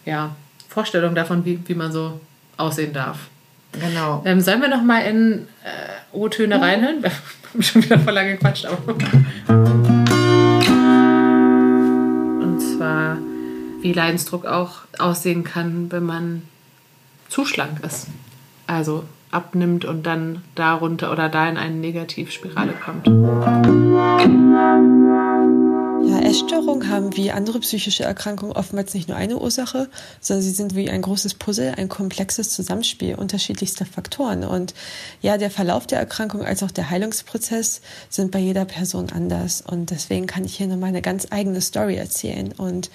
[0.04, 0.34] ja,
[0.68, 2.20] Vorstellung davon, wie, wie man so
[2.56, 3.28] aussehen darf.
[3.72, 4.22] Genau.
[4.24, 7.02] Ähm, sollen wir noch mal in äh, O-Töne reinhören?
[7.02, 8.78] Wir haben schon wieder voll lange gequatscht, aber.
[12.42, 13.18] Und zwar,
[13.80, 16.42] wie Leidensdruck auch aussehen kann, wenn man
[17.28, 18.08] zu schlank ist.
[18.66, 23.08] Also abnimmt und dann darunter oder da in eine Negativspirale kommt.
[26.04, 29.88] Ja, Essstörungen haben wie andere psychische Erkrankungen oftmals nicht nur eine Ursache,
[30.20, 34.42] sondern sie sind wie ein großes Puzzle, ein komplexes Zusammenspiel unterschiedlichster Faktoren.
[34.42, 34.74] Und
[35.20, 39.62] ja, der Verlauf der Erkrankung als auch der Heilungsprozess sind bei jeder Person anders.
[39.64, 42.52] Und deswegen kann ich hier nochmal eine ganz eigene Story erzählen.
[42.52, 42.90] Und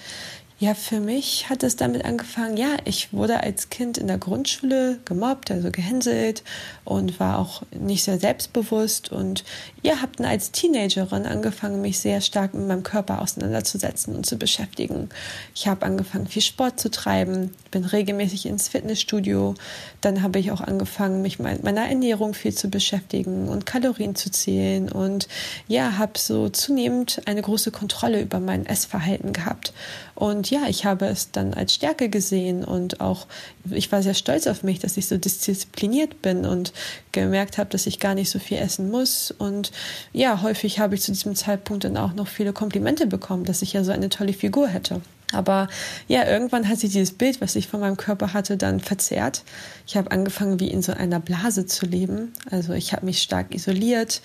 [0.60, 4.98] ja, für mich hat es damit angefangen, ja, ich wurde als Kind in der Grundschule
[5.04, 6.42] gemobbt, also gehänselt
[6.84, 9.44] und war auch nicht sehr selbstbewusst und
[9.82, 14.36] ja, habe dann als Teenagerin angefangen, mich sehr stark mit meinem Körper auseinanderzusetzen und zu
[14.36, 15.10] beschäftigen.
[15.54, 19.54] Ich habe angefangen, viel Sport zu treiben, bin regelmäßig ins Fitnessstudio,
[20.00, 24.30] dann habe ich auch angefangen, mich mit meiner Ernährung viel zu beschäftigen und Kalorien zu
[24.30, 25.28] zählen und
[25.66, 29.72] ja, habe so zunehmend eine große Kontrolle über mein Essverhalten gehabt.
[30.14, 33.26] Und ja, ich habe es dann als Stärke gesehen und auch,
[33.70, 36.72] ich war sehr stolz auf mich, dass ich so diszipliniert bin und
[37.12, 39.30] gemerkt habe, dass ich gar nicht so viel essen muss.
[39.30, 39.72] Und
[40.12, 43.72] ja, häufig habe ich zu diesem Zeitpunkt dann auch noch viele Komplimente bekommen, dass ich
[43.72, 45.00] ja so eine tolle Figur hätte.
[45.32, 45.68] Aber
[46.06, 49.42] ja, irgendwann hat sich dieses Bild, was ich von meinem Körper hatte, dann verzerrt.
[49.86, 52.32] Ich habe angefangen, wie in so einer Blase zu leben.
[52.50, 54.22] Also ich habe mich stark isoliert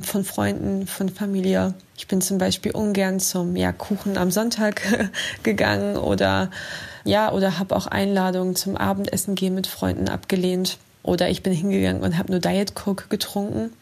[0.00, 1.74] von Freunden, von Familie.
[1.98, 4.82] Ich bin zum Beispiel ungern zum ja, Kuchen am Sonntag
[5.42, 6.50] gegangen oder
[7.04, 10.78] ja, oder habe auch Einladungen zum Abendessen gehen mit Freunden abgelehnt.
[11.02, 13.72] Oder ich bin hingegangen und habe nur Diet Coke getrunken,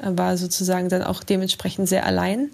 [0.00, 2.50] war sozusagen dann auch dementsprechend sehr allein.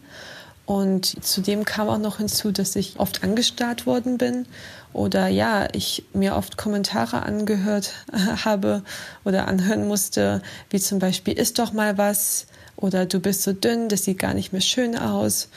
[0.67, 4.47] Und zudem kam auch noch hinzu, dass ich oft angestarrt worden bin
[4.95, 7.93] oder ja, ich mir oft Kommentare angehört
[8.45, 8.83] habe
[9.25, 10.41] oder anhören musste,
[10.71, 12.47] wie zum Beispiel, isst doch mal was
[12.77, 15.49] oder du bist so dünn, das sieht gar nicht mehr schön aus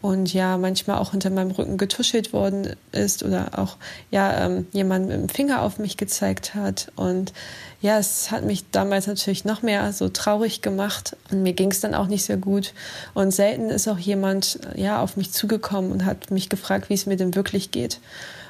[0.00, 3.76] und ja, manchmal auch hinter meinem Rücken getuschelt worden ist oder auch
[4.10, 6.92] ja, ähm, jemand mit dem Finger auf mich gezeigt hat.
[6.96, 7.32] Und
[7.80, 11.80] ja, es hat mich damals natürlich noch mehr so traurig gemacht und mir ging es
[11.80, 12.74] dann auch nicht sehr gut.
[13.14, 17.06] Und selten ist auch jemand ja auf mich zugekommen und hat mich gefragt, wie es
[17.06, 18.00] mir denn wirklich geht.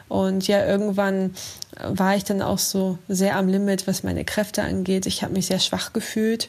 [0.08, 1.34] Und ja, irgendwann
[1.82, 5.06] war ich dann auch so sehr am Limit, was meine Kräfte angeht.
[5.06, 6.48] Ich habe mich sehr schwach gefühlt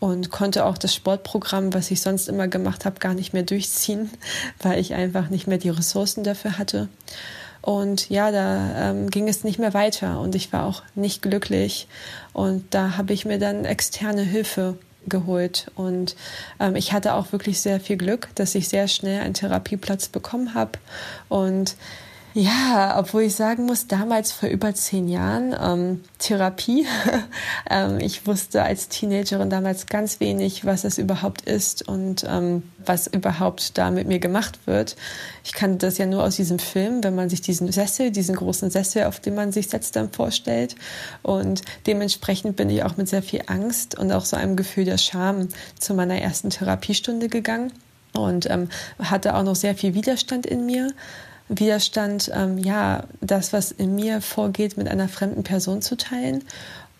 [0.00, 4.10] und konnte auch das Sportprogramm, was ich sonst immer gemacht habe, gar nicht mehr durchziehen,
[4.62, 6.88] weil ich einfach nicht mehr die Ressourcen dafür hatte.
[7.62, 11.88] Und ja, da ähm, ging es nicht mehr weiter und ich war auch nicht glücklich.
[12.34, 14.76] Und da habe ich mir dann externe Hilfe
[15.06, 15.70] geholt.
[15.74, 16.14] Und
[16.60, 20.54] ähm, ich hatte auch wirklich sehr viel Glück, dass ich sehr schnell einen Therapieplatz bekommen
[20.54, 20.72] habe.
[21.28, 21.76] Und
[22.34, 26.84] ja, obwohl ich sagen muss, damals vor über zehn Jahren ähm, Therapie.
[27.70, 33.06] ähm, ich wusste als Teenagerin damals ganz wenig, was es überhaupt ist und ähm, was
[33.06, 34.96] überhaupt da mit mir gemacht wird.
[35.44, 38.68] Ich kannte das ja nur aus diesem Film, wenn man sich diesen Sessel, diesen großen
[38.68, 40.74] Sessel, auf den man sich setzt, dann vorstellt.
[41.22, 44.98] Und dementsprechend bin ich auch mit sehr viel Angst und auch so einem Gefühl der
[44.98, 47.72] Scham zu meiner ersten Therapiestunde gegangen
[48.14, 50.92] und ähm, hatte auch noch sehr viel Widerstand in mir.
[51.48, 56.44] Widerstand, ähm, ja, das, was in mir vorgeht, mit einer fremden Person zu teilen.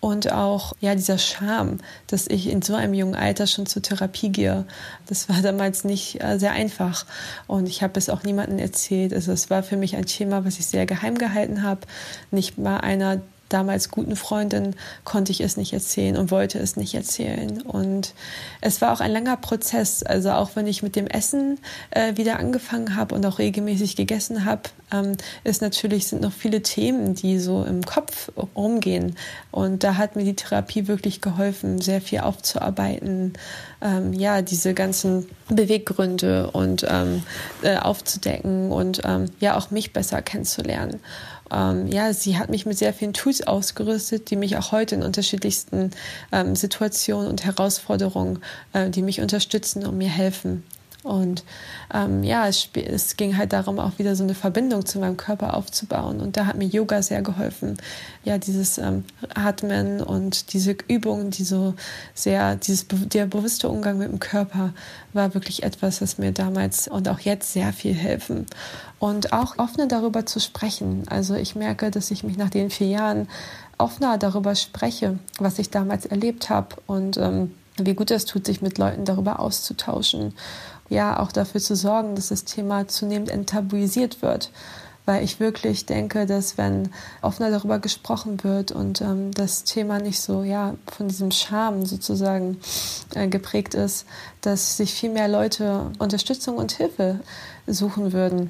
[0.01, 4.29] Und auch, ja, dieser Charme, dass ich in so einem jungen Alter schon zur Therapie
[4.29, 4.65] gehe.
[5.07, 7.07] Das war damals nicht äh, sehr einfach.
[7.47, 9.13] Und ich habe es auch niemandem erzählt.
[9.13, 11.81] Also es war für mich ein Thema, was ich sehr geheim gehalten habe.
[12.29, 16.95] Nicht mal einer damals guten Freundin konnte ich es nicht erzählen und wollte es nicht
[16.95, 17.61] erzählen.
[17.61, 18.13] Und
[18.61, 20.03] es war auch ein langer Prozess.
[20.03, 21.59] Also auch wenn ich mit dem Essen
[21.91, 26.61] äh, wieder angefangen habe und auch regelmäßig gegessen habe, ähm, ist natürlich sind noch viele
[26.61, 29.15] Themen, die so im Kopf rumgehen.
[29.51, 33.33] Und da hat mir die Therapie wirklich geholfen, sehr viel aufzuarbeiten.
[33.81, 37.23] Ähm, ja, diese ganzen Beweggründe und ähm,
[37.61, 40.99] äh, aufzudecken und ähm, ja auch mich besser kennenzulernen
[41.51, 45.03] ähm, ja, sie hat mich mit sehr vielen Tools ausgerüstet, die mich auch heute in
[45.03, 45.91] unterschiedlichsten
[46.31, 48.39] ähm, Situationen und Herausforderungen,
[48.73, 50.63] äh, die mich unterstützen und mir helfen.
[51.05, 51.43] Und
[51.93, 55.53] ähm, ja, es, es, ging halt darum, auch wieder so eine Verbindung zu meinem Körper
[55.53, 56.19] aufzubauen.
[56.19, 57.77] Und da hat mir Yoga sehr geholfen.
[58.23, 59.03] Ja, dieses ähm,
[59.35, 61.75] Atmen und diese Übungen, die so
[62.15, 64.73] sehr, dieses der bewusste Umgang mit dem Körper
[65.13, 68.47] war wirklich etwas, was mir damals und auch jetzt sehr viel helfen.
[68.97, 71.03] Und auch offener darüber zu sprechen.
[71.07, 73.27] Also ich merke, dass ich mich nach den vier Jahren
[73.77, 78.61] offener darüber spreche, was ich damals erlebt habe und ähm, wie gut es tut, sich
[78.61, 80.33] mit Leuten darüber auszutauschen
[80.89, 84.51] ja auch dafür zu sorgen, dass das Thema zunehmend enttabuisiert wird.
[85.07, 86.89] Weil ich wirklich denke, dass wenn
[87.21, 92.57] offener darüber gesprochen wird und ähm, das Thema nicht so ja von diesem Charme sozusagen
[93.13, 94.07] äh, geprägt ist,
[94.41, 97.19] dass sich viel mehr Leute Unterstützung und Hilfe
[97.67, 98.49] suchen würden.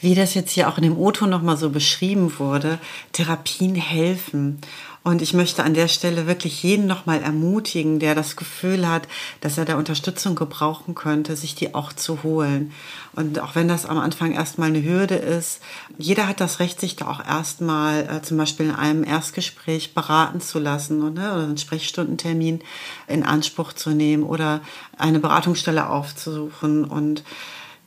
[0.00, 2.78] Wie das jetzt hier auch in dem O-Ton nochmal so beschrieben wurde,
[3.12, 4.60] Therapien helfen.
[5.08, 9.08] Und ich möchte an der Stelle wirklich jeden nochmal ermutigen, der das Gefühl hat,
[9.40, 12.72] dass er da Unterstützung gebrauchen könnte, sich die auch zu holen.
[13.14, 15.62] Und auch wenn das am Anfang erstmal eine Hürde ist,
[15.96, 20.42] jeder hat das Recht, sich da auch erstmal äh, zum Beispiel in einem Erstgespräch beraten
[20.42, 22.60] zu lassen und, ne, oder einen Sprechstundentermin
[23.06, 24.60] in Anspruch zu nehmen oder
[24.98, 27.24] eine Beratungsstelle aufzusuchen und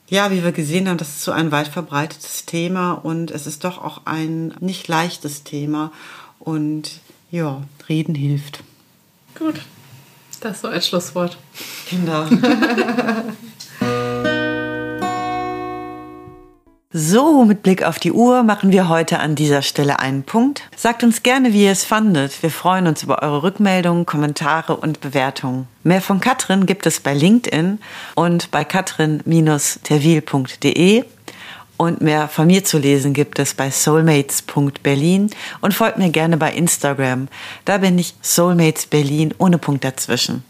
[0.10, 3.64] ja, wie wir gesehen haben, das ist so ein weit verbreitetes Thema und es ist
[3.64, 5.91] doch auch ein nicht leichtes Thema.
[6.39, 6.99] Und
[7.32, 8.64] ja, reden hilft.
[9.38, 9.62] Gut,
[10.41, 11.38] das ist so ein Schlusswort.
[11.90, 12.26] Genau.
[16.94, 20.64] So, mit Blick auf die Uhr machen wir heute an dieser Stelle einen Punkt.
[20.76, 22.44] Sagt uns gerne, wie ihr es fandet.
[22.44, 25.70] Wir freuen uns über eure Rückmeldungen, Kommentare und Bewertungen.
[25.86, 27.80] Mehr von Katrin gibt es bei LinkedIn
[28.16, 31.06] und bei katrin-terwil.de
[31.82, 35.32] und mehr von mir zu lesen gibt es bei soulmates.berlin
[35.62, 37.28] und folgt mir gerne bei Instagram.
[37.66, 40.44] Da bin ich Soulmates Berlin ohne Punkt dazwischen.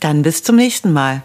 [0.00, 1.22] Dann bis zum nächsten Mal.